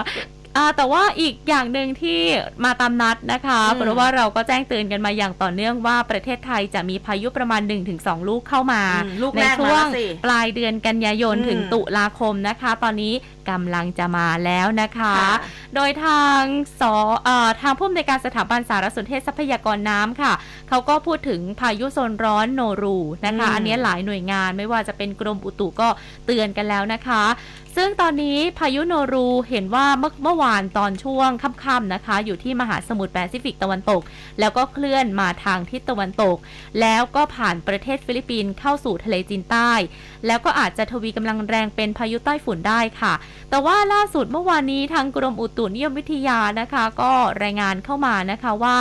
[0.56, 2.20] อ่าแต่ว่าอีกอย่างหนึ่งที่
[2.64, 7.62] มาตามนัดนะคะอืมเพราะว่าเราก็แจ้งเตือนกันมาอย่างต่อเนื่องว่าประเทศไทยจะมีพายุประมาณ
[7.94, 13.12] 1-2 ลูกเข้ามาอืมลูกในแรกช่มาวงแล้วสิปลายเดือนกันยายนอืมถึงตุลาคมนะคะ ตอนนี้
[13.50, 15.34] กำลังจะมาแล้วนะคะค่ะ
[15.74, 16.40] โดยทาง
[16.80, 20.32] สอเอ่อทางผู้อำนวยการสถาบันสารสนเทศทรัพยากรน้ำค่ะ
[20.68, 25.88] เขาก็พูดถึงพายุโซนร้อนโนรูนะคะอืมอันนี้หลายหน่วยงานไม่ว่าจะเป็นกรมอุตุก็
[26.26, 27.24] เตือนกันแล้วนะคะ
[27.76, 34.02] ซึ่งตอนนี้พายุโนรูเห็นว่าเมื่อเมื่อวานตอนช่วงค่ำๆนะคะ อยู่ที่มหาสมุทรแปซิฟิกตะวันตก
[34.40, 36.36] แล้วก็เคลื่อนมาทางทิศตะวันตก
[36.80, 39.70] แล้วก็ผ่านประเทศฟิลิปปินส์เข้าสู่ทะเลจีนใต้
[40.26, 43.14] แล้วก็อาจจะทวีกำลังแรงเป็นพายุใต้ฝุ่นได้ค่ะ
[43.50, 47.12] แต่ว่าล่าสุดเมื่อวานนี้ทางกรมอุตุนิยมวิทยานะคะ ก็
[47.42, 48.76] รายงานเข้ามานะคะว่า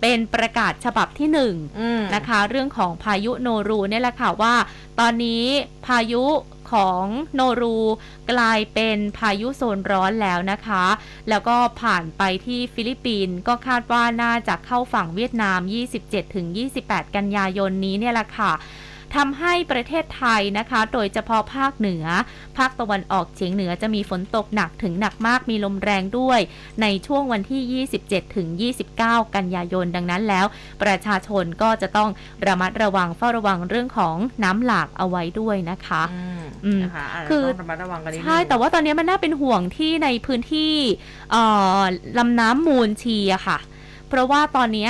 [0.00, 4.54] เป็นประกาศฉบับที่หนึ่งอืมนะคะ เรื่องของพายุโนรูเนี่ยแหละค่ะว่า
[5.00, 5.44] ตอนนี้
[5.86, 6.24] พายุ
[6.72, 7.04] ของ
[7.34, 7.78] โนรู
[8.32, 10.84] กลายเป็นพายุโซนร้อนแล้วนะคะ
[11.28, 15.60] แล้วก็ผ่านไปที่ฟิลิปปินส์ก็คาดว่าน่าจะเข้าฝั่งเวียดนาม
[16.38, 18.52] 27-28 กันยายนนี้เนี่ยแหละค่ะ
[19.14, 22.04] ทำให้ประเทศไทยนะคะ โดยเฉพาะภาคเหนือ
[22.58, 26.40] ภาคตะวันออกเฉียงเหนือจะมีฝนตกหนักถึงหนักมากมีลมแรงด้วย
[26.82, 28.48] ในช่วงวันที่ 27 ถึง
[28.96, 30.46] 29 กันยายนดังนั้นแล้ว
[30.82, 32.10] ประชาชนก็จะต้อง
[32.46, 40.74] ระมัดระวังเฝ้าระวังเรื่องของน้ำหลากเอาไว้ด้วยนะคะอืมอืมนะคะาจจะคือต้องระมัดระวังกันนิดนึงใช่ แต่ว่าตอนนี้มันน่าเป็นห่วงที่ในพื้นที่
[41.30, 41.42] เอ่
[41.80, 41.82] อ
[42.18, 43.58] ลำน้ำมูลชีอะค่ะ
[44.08, 44.88] เพราะว่าตอนนี้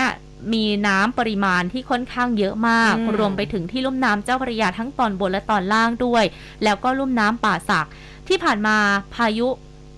[0.53, 6.25] มีน้ำปริมาณที่ค่อนข้างเยอะมากอืมรวมไปถึงที่ลุ่มน้ำเจ้าพระยาทั้งตอนบนและตอนล่างด้วย
[6.65, 7.89] แล้วก็ลุ่มน้ำป่าสัก
[8.29, 8.77] ที่ผ่านมา
[9.15, 9.49] พายุ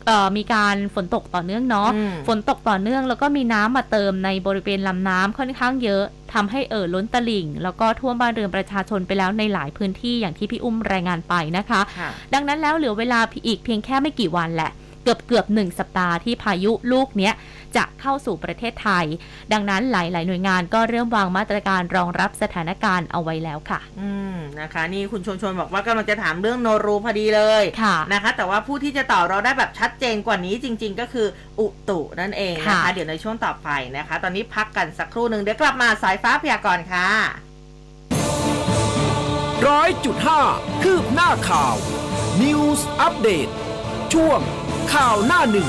[0.07, 6.03] เอ่อมีการฝนตกต่อเนื่องเนาะอืมฝนตกต่อเนื่อง แล้วก็มีน้ำมาเติมในบริเวณลำน้ำค่อนข้างเยอะ
[6.35, 14.73] ทำให้เอ่อล้นตลิ่ง แล้วก็ท่วมบ้านเรือนประชาชนไปแล้วในหลายพื้นที่อย่างที่พี่อุ้มรายงานไปนะคะค่ะดังนั้นแล้วเหลือเวลาอีกเพียงแค่ไม่กี่วันแหละ
[15.03, 17.35] เกือบเกือบหนึ่งสัปดาห์ที่พายุลูกเนี้ย
[17.77, 19.05] จะเข้าสู่ประเทศไทย
[19.53, 31.27] ดังนั้นหลาย ๆ หน่วยงานก็เริ่มวางมาตรการรองรับสถานการณ์เอาไว้แล้วค่ะ อืมนะคะ นี่คุณชวนชวนบอกว่ากำลังจะถามเรื่องโนรูพอดีเลยค่ะนะคะ แต่ว่าผู้ที่จะตอบเราได้แบบชัดเจนกว่านี้จริง ๆ ก็คือ
[31.61, 37.09] อุตุนั่นเองนะคะค่ะเดี๋ยวในช่วงต่อไปนะคะ ตอนนี้พักกันสักครู่หนึ่งเดี๋ยวกลับมาสายฟ้าพยากรณ์ค่ะ
[39.69, 40.41] ร้อยจุดห้า
[40.83, 41.77] คืบหน้าข่าว
[42.43, 43.49] News อัปเดต
[44.13, 44.41] ช่วง
[44.93, 45.69] ข่าวหน้าหนึ่ง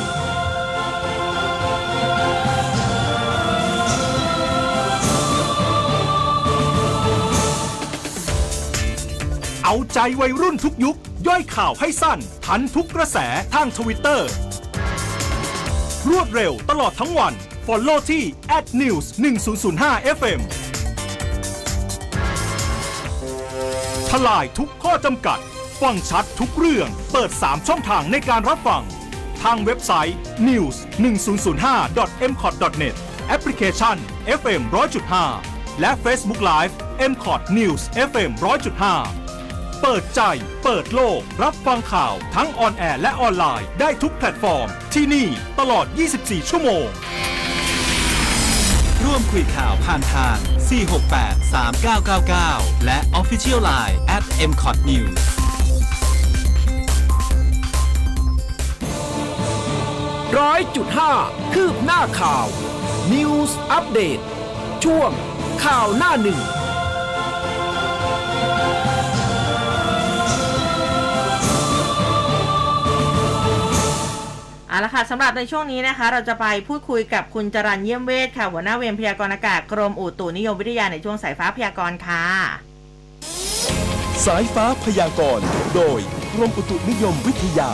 [9.72, 10.98] เอาใจวัยรุ่นทุกยุค
[11.28, 13.18] ย่อยข่าวให้สั้น ทันทุกกระแส
[13.54, 14.30] ทางทวิตเตอร์
[16.10, 17.34] รวดเร็วตลอดทั้งวัน
[17.68, 18.24] Follow ที่
[18.82, 19.06] @news
[19.60, 20.42] 1005 FM
[24.10, 25.40] ทลายทุกข้อจำกัด
[25.82, 28.84] ฟังชัดทุกเรื่อง เปิด 3 ช่องทางในการรับฟัง
[29.44, 30.18] ทางเว็บไซต์
[30.48, 30.76] news
[31.30, 32.96] 1005 m c o t net
[33.28, 33.96] แอปพลิเคชัน
[34.40, 34.62] FM
[35.22, 36.74] 100.5 และ Facebook Live
[37.12, 39.19] m c o t News FM 100.5
[39.82, 40.22] เปิดใจ
[40.64, 45.28] เปิดโลก รับฟังข่าวทั้งออนแอร์และออนไลน์ได้ทุกแพลตฟอร์ม ที่นี่
[45.60, 45.86] ตลอด
[46.18, 46.86] 24 ชั่วโมง
[49.04, 50.38] ร่วมคุยข่าวผ่านทาง
[50.96, 51.54] 468
[52.20, 55.20] 3999 และ Official LINE at m c o t News
[60.38, 61.14] ร้อยจุดห้า
[61.54, 62.46] คืบหน้าข่าว
[63.14, 64.20] News อัปเดต
[64.84, 65.12] ช่วง
[65.64, 66.42] ข่าวหน้าหนึ่ง
[74.70, 82.26] เอาละค่ะสำหรับในช่วงนี้นะคะ เราจะไปพูดคุยกับคุณจรัญเยี่ยมเวทค่ะ หัวหน้าเวรพยากรณ์อากาศกรมอุตุนิยมวิทยาในช่วงสายฟ้าพยากรณ์ค่ะ
[84.26, 85.46] สายฟ้าพยากรณ์
[85.76, 86.00] โดย
[86.34, 87.72] กรมอุตุนิยมวิทยา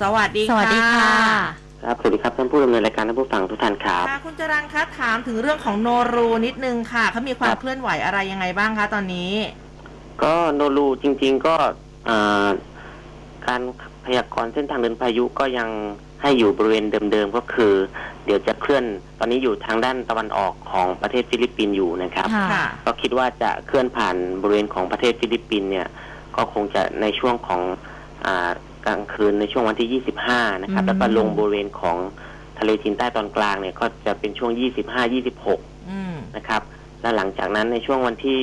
[0.00, 1.14] สวัสดีสวัสดีค่ะ
[1.84, 9.32] ครับ สวัสดีครับ ท่านผู้ดำเนินรายการท่านผู้ฟังทุกท่านครับ ค่ะ คุณจรัญคะถามถึงเรื่องของโนรูนิดนึงค่ะเขามีควาคมรับเคลื่อนไหวอะไรยังไงบ้างคะตอนนี้
[10.22, 11.54] ก็โนรูจริง ๆ ก็
[12.08, 12.48] อ่า
[13.46, 13.60] การ
[14.06, 15.68] พยากรณ์เส้นทางเดินพายุก็ยัง
[16.22, 17.72] ให้อยู่บริเวณเดิมๆก็คือ
[18.24, 18.84] เดี๋ยวจะเคลื่อน
[19.18, 25.86] ตอนนี้อยู่ทางด้านตะวันออกของประเทศฟิลิปปินส์อยู่นะครับค่ะค่ะ ก็คิดว่าจะเคลื่อนผ่านบริเวณของประเทศฟิลิปปินส์เนี่ย
[26.36, 27.62] ก็คงจะในช่วงของ
[28.26, 28.50] อา
[28.86, 31.96] กลางคืนในช่วงวันที่ 25 นะครับ อืม แล้วก็ลงบริเวณของ
[32.58, 34.50] ทะเลจีนใต้ตอนกลางเนี่ย ก็จะเป็นช่วง
[35.20, 36.62] 25-26 อืม นะครับ
[37.02, 38.40] และหลังจากนั้นในช่วงวันที่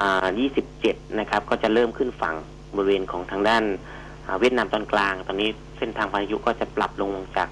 [0.00, 0.26] อ่า
[0.72, 2.34] 27 นะครับ ก็จะเริ่มขึ้นฝั่ง
[2.76, 3.99] บริเวณของทางด้านอ่า
[4.40, 5.48] เวียดนามตอนกลาง ตอนนี้
[5.78, 7.48] เส้นทางพายุก็จะปรับลงจาก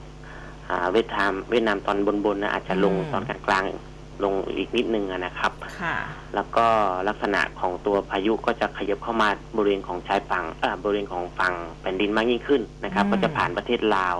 [0.70, 5.94] อ่าเวียดนามเวียดนามตอนบนๆนะอาจจะลงอืมตอนกลางๆลงอีกนิดนึงอะนะครับค่ะ
[6.34, 6.66] แล้วก็
[7.08, 14.16] ลักษณะของตัวพายุก็จะขยับเข้ามาบริเวณของชายฝั่งเอ่อบริเวณของฝั่งแผ่นดินมากยิ่งขึ้นนะครับอืมก็จะผ่านประเทศลาว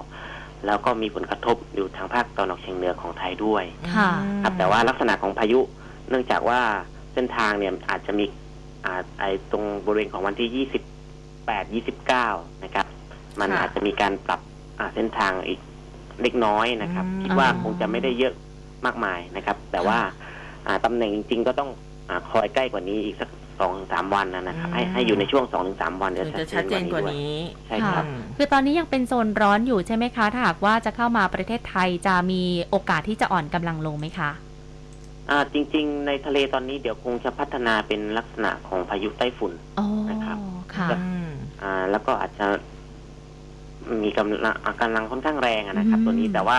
[0.66, 4.11] แล้วก็มีผลกระทบอยู่ทางภาคตะวันออกเฉียงเหนือของไทยด้วยค่ะ
[4.42, 5.61] ครับ แต่ว่าลักษณะของพายุ
[6.09, 6.61] เนื่องจากว่า
[7.14, 8.24] เส้นทางเนี่ยอาจจะมี
[8.84, 10.49] อาไอตรงบริเวณของวันที่
[11.49, 12.86] 28 29 นะครับ
[13.40, 14.40] มันค่ะ อาจจะมีการปรับ
[14.78, 15.61] อ่าเส้นทางอีก
[16.22, 18.34] เล็กน้อยนะครับ อืมคิดว่าคงจะไม่ได้เยอะ
[18.86, 19.99] มากมายนะครับ แต่ว่า
[20.66, 21.70] อ่าตำแหน่งจริง ๆ ก็ต้อง
[22.09, 23.30] อาคอยใกล้กว่านี้อีกสัก
[23.61, 27.36] สองสามวันนะนะครับ ให้ให้อยู่ในช่วงสองถึงสามวันถึงจะชัดเจนกว่านี้
[27.66, 34.30] ใช่ครับ อืมคือตอนนี้ยังเป็นโซนร้อนอยู่ใช่ไหมคะ ถ้าหากว่าจะเข้ามาประเทศไทยจะมีโอกาสที่จะอ่อนกำลังลงไหมคะ
[35.30, 40.36] อ่าจริง ๆ ในทะเลตอนนี้เดี๋ยวคงจะพัฒนาเป็นลักษณะของพายุไต้ฝุ่น อ๋อ นะครับ
[40.76, 41.30] ค่ะ อืม
[41.62, 42.46] อ่าแล้วก็อาจจะ
[44.02, 46.59] มีกำลังอ่ากำลังค่อนข้างแรงอะนะครับอืมตัวนี้แต่ว่า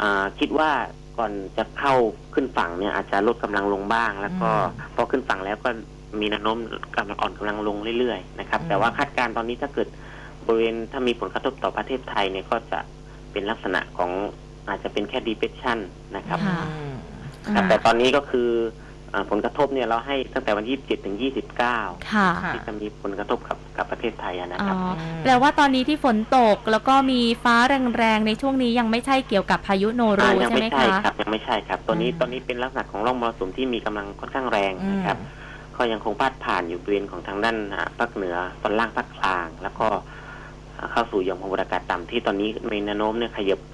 [0.00, 0.70] อ่าคิดว่า
[1.18, 1.94] ก่อนจะเข้า
[2.34, 4.50] ขึ้นฝั่งเนี่ยอาจจะลดกำลังลงบ้าง แล้วก็
[4.94, 5.70] พอขึ้นฝั่งแล้วก็
[6.20, 6.58] มีแนวโน้ม
[6.96, 9.88] กำลังอ่อนกำลังลงเรื่อยๆนะครับ แต่ว่าคาดการณ์ตอนนี้ถ้าเกิด
[10.46, 12.78] บริเวณถ้ามีผลกระทบต่อประเทศไทยเนี่ยก็จะ
[13.32, 14.10] เป็นลักษณะของ
[14.68, 15.78] อาจจะเป็นแค่ depression
[16.16, 16.94] นะครับค่ะอืม
[17.54, 18.83] ครับแต่ตอนนี้ก็คืออา
[19.30, 21.60] ผลกระทบเนี่ยเราให้ตั้งแต่วันที่27ถึง 29
[22.12, 24.80] ค่ะค่ะที่จะมีผลกระทบกับกับประเทศไทยอะนะอ๋ครับอ
[25.22, 27.56] แปลว่าตอนนี้ที่ฝนตกแล้วก็มีฟ้า
[27.98, 35.18] แรงๆ ในช่วงนี้ยังไม่ใช่เกี่ยวกับพายุโนรูอ่ายังใช่ไหมไม่ใช่คะ ครับยังไม่ใช่ครับ ตัวนี้อืม ตอนนี้เป็นลักษณะของร่องมรสุมที่มีกำลังค่อนข้างแรงอืม นะครับ
[35.76, 39.86] ก็ยังคงพาดผ่านอยู่บริเวณของทางด้านอ่าภาคเหนือตอนล่างภาคกลาง แล้วก็
[40.78, 43.73] อ่าเข้าสู่หย่อมความกดอากาศต่ำที่ตอนนี้มีแนวโน้มเนี่ยขยับอ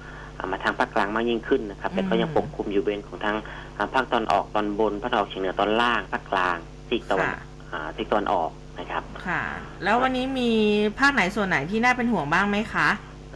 [0.51, 3.35] มาทางภาคกลางมากยิ่งขึ้นนะครับ แต่ก็ยังปกคลุมอยู่บริเวณของทาง
[3.77, 6.57] อ่าภาคตอนออกตอนบนภาคตะวันออกเฉียงเหนือตอนล่างภาคกลาง
[6.89, 9.41] ซีกตะวันค่ะอ่าทิศตะวันออกนะครับ ค่ะ
[9.83, 10.51] แล้ววันนี้มี
[10.99, 12.87] ภาคไหนส่วนไหนที่น่าเป็นห่วงบ้างไหมคะ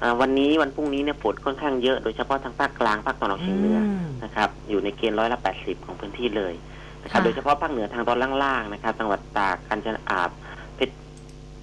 [0.01, 6.53] อ่าวันนี้วันพรุ่งนี้เนี่ยฝนค่อนข้างเยอะโดยเฉพาะทางภาคกลางภาคตะวันออกเฉียงเหนืออมนะครับอยู่ในเกณฑ์ร้อยละแปดสิบของพื้นที่เลย
[7.03, 10.29] นะครับค่ะโดยเฉพาะภาคเหนือทางตอนล่างๆนะครับจังหวัดตากกาญจนอาบ
[10.75, 10.95] เพชร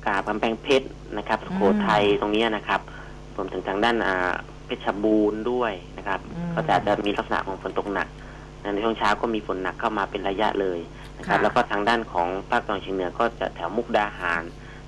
[0.07, 0.87] กาบกำแพงเพชร
[1.19, 2.81] นะครับสุโขทัยตรงเนี้ยนะครับ
[3.37, 8.09] รวมถึงทางด้านอ่าเพ ชรบูรณ์ด้วยนะครับ อืม ก็จะจะมีลักษณะของฝนตกหนัก
[8.61, 10.79] ในช่วงเช้าก็มีฝนหนักเข้ามาเป็นระยะเลย
[11.19, 14.43] นะครับ ค่ะ แล้วก็ทางด้านของภาคตะวันออกเฉียงเหนือก็จะแถวมุกดาหาร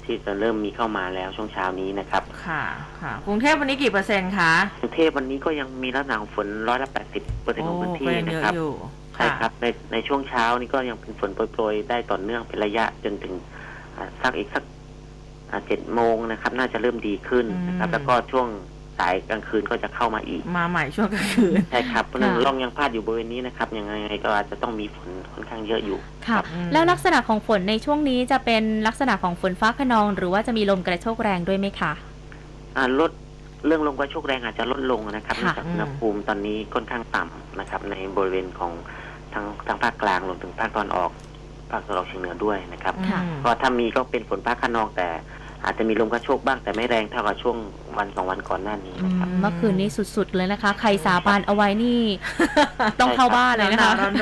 [0.05, 2.63] ที่จะเริ่มมีเข้ามาแล้วช่วงเช้านี้นะครับค่ะ
[3.01, 8.73] ค่ะ กรุงเทพวันนี้กี่เปอร์เซ็นต์คะกรุงเทพวันนี้ก็ยังมีลักษณะของฝนร้อยละแปดสิบเปอร์เซ็นต์ของพื้นที่ก็ยังนะเยอะครับ อยู่
[9.15, 13.35] ใช่ครับในในช่วงเช้านี่ก็ยังเป็นฝนโปรยๆได้ต่อเนื่องเป็นระยะจนถึง
[13.97, 14.65] อ่าสักอีกสัก
[15.67, 18.47] เจ็ดโมงนะครับ น่าจะเริ่มดีขึ้นนะครับอืมแล้วก็ช่วง
[18.99, 31.93] สายกลางคืนก็จะเข้ามาอีก มาใหม่ช่วงกลางคืนใช่ครับเพราะฉะนั้นค่ะร่องยังพาดอยู่บริเวณนี้นะครับยังไงก็อาจจะต้องมีฝนค่อนข้างเยอะอยู่ค่ะอืมแล้วลักษณะของฝนในช่วงนี้จะเป็นลักษณะของฝนฟ้าขนอง หรือว่าจะมีลมกระโชกแรงด้วยไหมคะ
[32.77, 33.11] อ่าลด
[33.67, 38.73] เรื่องลมกระโชกแรงอาจจะลดลงนะครับค่ะเนื่องจากอุณหภูมิตอนนี้ค่อนข้างต่ำนะครับ ในบริเวณของ
[39.33, 41.11] ทางทางภาคกลางรวมถึงภาคตอนออก
[41.71, 45.09] ภาคตะวันออกเฉียงเหนือด้วยนะครับค่ะอืมก็ถ้ามีก็เป็นฝนฟ้าขนองแต่
[45.65, 47.57] อาจจะมีลมกระโชกบ้างแต่ไม่แรงเท่ากับช่ววง
[47.99, 52.03] วันสองวันก่อนหน้านี้นะครับ เมื่อคืนนี้สุดๆเลยนะคะ ใครสาบานเอาไว้นี่
[53.01, 54.13] ต้องเข้าบ้านเลยนะคะหนาวๆร้อน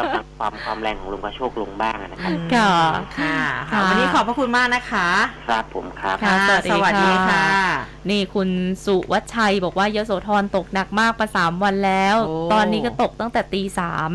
[0.00, 2.72] กำลังความความแรงของลมกระโชกลงบ้างนะครับๆค่ะ
[3.18, 3.38] ค่ะ
[3.70, 5.08] ค่ะวันนี้ขอบพระคุณมากนะคะ
[5.48, 7.46] ครับผมครับค่ะสวัสดีสวัสดีค่ะค่ะ
[8.10, 8.48] นี่คุณ
[8.84, 14.10] สุวัชชัยบอกว่ายโสธรตกหนักมากมาสามวันแล้วโอ้ตอนนี้ก็ตกตั้งแต่ตีสาม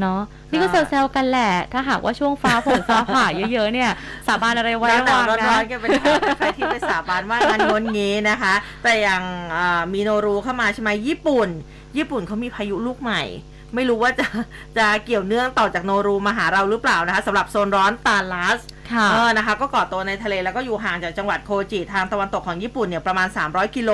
[0.00, 0.20] เนาะ
[0.50, 3.90] นี่ก็ค่ะแซวๆกันแหละ ถ้าหากว่าช่วงฟ้าฝนฟ้าผ่าเยอะๆเนี่ย
[4.26, 9.22] สาบานอะไรไว้หระนาววังๆร้นะอนๆกันเป็นข่าวใครที่ไปสาบานว่างานงนงี้นะคะ แต่อย่าง
[9.56, 11.48] อ่ามีโนรูเข้ามาใช่ไหมญี่ปุ่น
[11.96, 13.22] ญี่ปุ่นเขามีพายุลูกใหม่
[13.74, 14.26] ไม่รู้ว่าจะ
[14.78, 23.90] จะเกี่ยวเนื่องต่อจากโนรูมาหาเราหรือเปล่านะคะสำหรับโซนร้อนตาลัสค่ะเออนะคะก็ก่อตัวในทะเลแล้วก็อยู่ห่างจากจังหวัดโคจิทางตะวันตกของญี่ปุ่นเนี่ยประมาณ 300 กิโล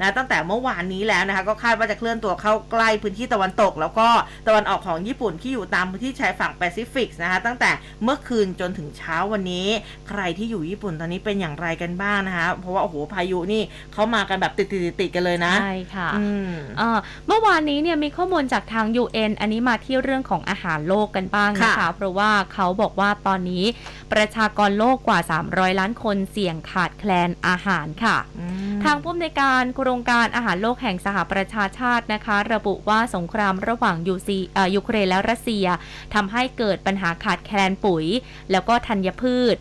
[0.00, 4.08] นะตั้งแต่เมื่อวานนี้แล้วนะคะก็คาดว่าจะเคลื่อนตัวเข้าใกล้พื้นที่ตะวันตก แล้วก็
[4.48, 7.70] ตะวันออกของญี่ปุ่นที่อยู่ตามพื้นที่ชายฝั่งแปซิฟิกนะคะตั้งแต่
[8.02, 9.68] เมื่อคืนจนถึงเช้าวันนี้
[10.08, 13.62] ใครที่อยู่ญี่ปุ่นตอนนี้เป็นอย่างไรกันบ้างนะคะเพราะว่าโอ้โหพายุนี่
[13.92, 23.64] เขามากันแบบติดๆติดๆกันเลยนะใช่ค่ะอืมเอ่อเมื่อวานนี้เนี่ยมีข้อมูลจากทาง UN อันนี้มาที่เรื่องของอาหารโลกกันบ้างนะคะค่ะเพราะว่าเขาบอกว่าตอนนี้
[24.12, 25.18] ประชากรโลกกว่า
[25.50, 35.66] 300 ล้านคนเสี่ยงขาดแคลนอาหารค่ะอืมทางผู้อำนวยการโครงการอาหารโลกแห่งสหประชาชาตินะคะ ระบุว่าสงครามระหว่างยูซีเอ่อยูเครนและรัสเซีย
[36.14, 38.04] ทำให้เกิดปัญหาขาดแคลนปุ๋ย
[38.50, 39.56] แล้วก็ธัญพืช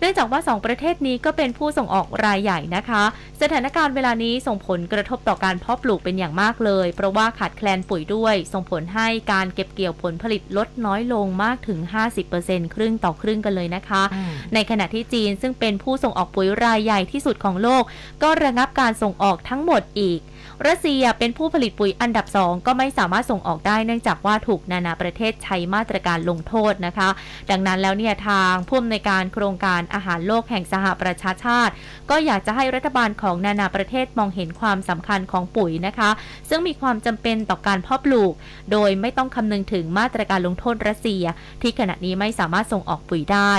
[0.00, 3.02] เนื่องจากว่า 2 ประเทศนี้ก็เป็นผู้ส่งออกรายใหญ่นะคะ
[3.40, 11.78] สถานการณ์เวลานี้ส่งผลกระทบต่อการเพาะปลูกเป็นอย่างมากเลย เพราะว่าขาดแคลนปุ๋ยด้วย ส่งผลให้การเก็บเกี่ยวผลผลิตลดน้อยลงมากถึง
[12.26, 17.82] 50%ครึ่งต่อครึ่งกันเลยนะคะอืมในขณะที่จีนซึ่งเป็นผู้ส่งออกปุ๋ยรายใหญ่ที่สุดของโลก
[18.22, 20.20] ก็ระงับการส่งออกทั้งหมดอีก
[20.66, 27.08] รัสเซียเป็นผู้ผลิตปุ๋ยอันดับสองก็ไม่สามารถส่งออกได้เนื่องจากว่าถูกนานาประเทศใช้มาตรการลงโทษนะคะ
[27.50, 31.72] ดังนั้นแล้วเนี่ยทางผู้อำนวยการโครงการอาหารโลกแห่งสหประชาชาติ
[32.10, 36.10] ก็อยากจะให้รัฐบาลของนานาประเทศมองเห็นความสำคัญของปุ๋ยนะคะ
[36.48, 38.32] ซึ่งมีความจำเป็นต่อการเพาะปลูก
[38.72, 41.24] โดยไม่ต้องคำนึงถึงมาตรการลงโทษรัสเซีย
[41.62, 43.52] ที่ขณะนี้ไม่สามารถส่งออกปุ๋ยได้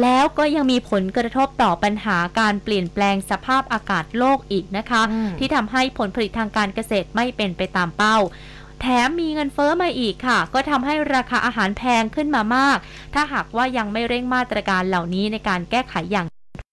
[0.00, 8.16] แล้วก็ยังมีผลกระทบต่อปัญหาการเปลี่ยนแปลงสภาพอากาศโลกอีกนะคะอืมที่ทำให้ผลผลิตทางการเกษตรไม่เป็นไปตามเป้า
[8.80, 12.78] แถมมีเงินเฟ้อมาอีกค่ะ ก็ทำให้ราคาอาหารแพงขึ้นมามาก
[13.14, 16.26] ถ้าหากว่ายังไม่เร่งมาตรการเหล่านี้ในการแก้ไขอย่าง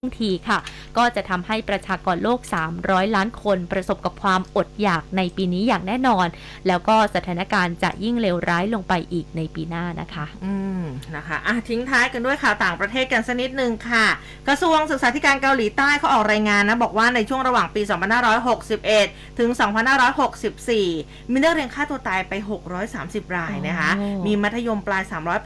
[0.06, 0.58] ทันทีค่ะ
[0.98, 2.40] ก็จะทำให้ประชากรโลก
[2.78, 6.26] 300 ล้านคนประสบกับความอดอยากในปีนี้อย่างแน่นอน
[6.68, 10.82] แล้วก็สถานการณ์จะยิ่งเลวร้ายลงไปอีกในปีหน้านะคะ อืม
[11.16, 14.06] นะคะอะทิ้งท้ายกันด้วยข่าวต่างประเทศกันสักนิดนึงค่ะ
[14.48, 17.82] กระทรวงศึกษาธิการเกาหลีใต้เขาออกรายงานนะบอกว่าในช่วงระหว่างปี
[18.60, 19.50] 2561 ถึง
[20.20, 22.32] 2564 มีนักเรียนฆ่าตัวตายไป
[22.84, 25.02] 630 รายนะคะโอ้มีมัธยมปลาย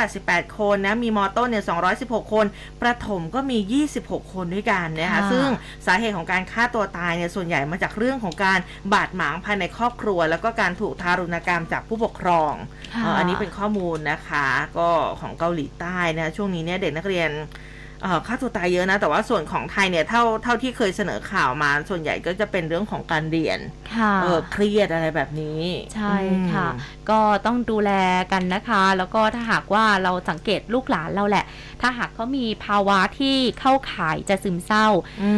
[0.07, 1.65] 388 คนนะ มีมอต้นเนี่ย
[1.99, 2.47] 216 คน
[2.83, 5.47] ประถมก็มี 26 คนด้วยกันนะคะค่ะซึ่ง
[5.87, 8.59] สาเหตุของการฆ่าตัวตายเนี่ยส่วนใหญ่มาจากเรื่องของการ
[8.93, 12.53] บาดหมางภายในครอบครัว แล้วก็การถูกทารุณกรรมจากผู้ปกครอง
[13.03, 14.47] เอ่ออันนี้เป็นข้อมูลนะคะ
[14.79, 14.89] ก็
[15.21, 17.31] ของเกาหลีใต้นะช่วงนี้เนี่ยเด็กนักเรียน
[18.03, 23.59] เอ่อฆ่าตัวตายเยอะนะ แต่ว่าส่วนของไทยเนี่ยเท่าเท่าที่เคยเสนอข่าวมา ส่วนใหญ่ก็จะเป็นเรื่องของการเรียน
[23.97, 25.63] ค่ะเออเครียดอะไรแบบนี้
[25.95, 26.15] ใช่
[26.53, 27.93] ค่ะอืมก็ต้องดูแล
[28.33, 31.45] กันนะคะ แล้วก็ถ้าหากว่าเราสังเกตลูกหลานเราแหละ
[31.81, 34.87] ถ้าหากเขามีภาวะที่เข้าข่ายจะซึมเศร้า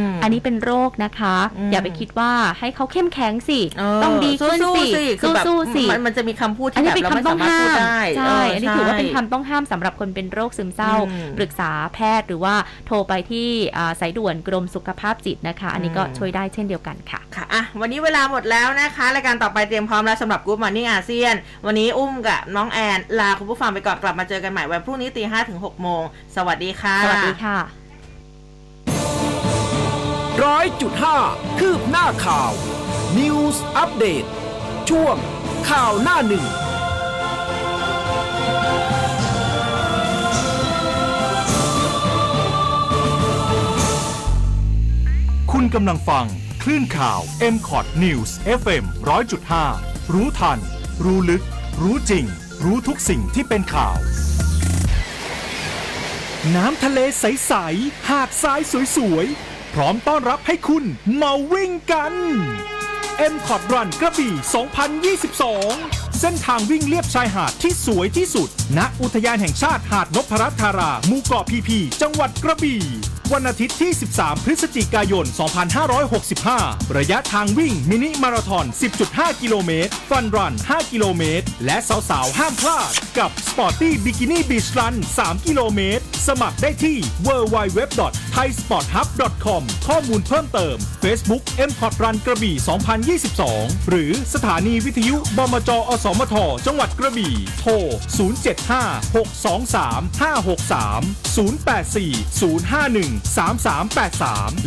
[0.09, 12.52] มอันนี้เป็นโรคนะคะอืมอย่าไปคิดว่าให้เขาเข้มแข็งสิเต้องดีขึ้นสู้สิๆสิคือแบบสู้ๆสิมันมันจะมีคำพูดอันที่นี้แบบเป็นเราไม่คำต้อสางมารถห้าพูดมได้ใช่เอันนี้ถือว่าเป็นใช่คำต้องห้ามสำหรับคนเป็นโรคซึมเศร้าอืมปรึกษาแพทย์หรือว่า
[12.87, 21.35] โทรไปที่อ่าสายด่วนกรมสุขภาพจิตนะคะ อันนี้ก็อืมช่วยได้เช่นเดียวกันค่ะ ค่ะอะ วันนี้เวลาหมดแล้วนะคะรายการต่อไปเตรียมพร้อมแล้วสำหรับ Good Morning อาเซียน
[21.67, 26.03] วันนี้อุ้มกับน้องแอน ลาคุณผู้ฟังไปก่อนกลับมาเจอกันใหม่วันพรุ่งนี้ตีห้าถึงหกโมง
[26.37, 27.59] สวัสดีค่ะ สวัสดีค่ะ
[30.45, 31.17] ร้อยจุดห้า
[31.59, 32.53] คืบหน้าข่าว
[33.19, 34.25] News อัปเดต
[34.91, 35.17] ช่วง
[35.71, 36.45] ข่าวหน้าหนึ่ง
[45.57, 46.27] คุณกำลังฟัง
[46.63, 47.21] คลื่นข่าว
[47.55, 48.31] m c o t News
[48.61, 48.85] FM
[49.49, 50.59] 100.5 รู้ทัน
[51.05, 51.43] รู้ลึก
[51.83, 52.25] รู้จริง
[52.65, 53.97] รู้ทุกสิ่งที่เป็นข่าว
[56.55, 58.61] น้ำทะเลใส ๆ หาดทราย
[58.97, 60.85] สวย ๆ พร้อมต้อนรับให้คุณ
[61.21, 62.15] มาวิ่งกัน
[63.33, 65.15] m c o t Run กระบี่
[65.65, 72.83] 2022 เส้นทางวิ่งเลียบชายหาดที่สวยที่สุด ณ อุทยานแห่งชาติหาดนพรัตน์ธารา หมู่เกาะพีพี จังหวัดกระบี่
[73.33, 75.25] วันอาทิตย์ที่ 13 พฤศจิกายน
[76.11, 78.67] 2565 ระยะทางวิ่งมินิมาราทอน
[79.05, 86.97] 10.5 กิโลเมตร ฟันรัน 5 กิโลเมตร และสาวๆ ห้ามพลาด กับ Sporty Bikini Beach Run 3 กิโลเมตร สมัครได้ที่
[87.27, 92.57] www.thaisporthub.com ข้อมูลเพิ่มเติม Facebook m p o t Run กระบี่
[93.41, 96.35] 2022 หรือสถานีวิทยุบมจอสมท
[96.67, 97.73] จังหวัดกระบี่ โทร
[98.57, 101.03] 075 623 563
[101.37, 104.61] 084 051 3383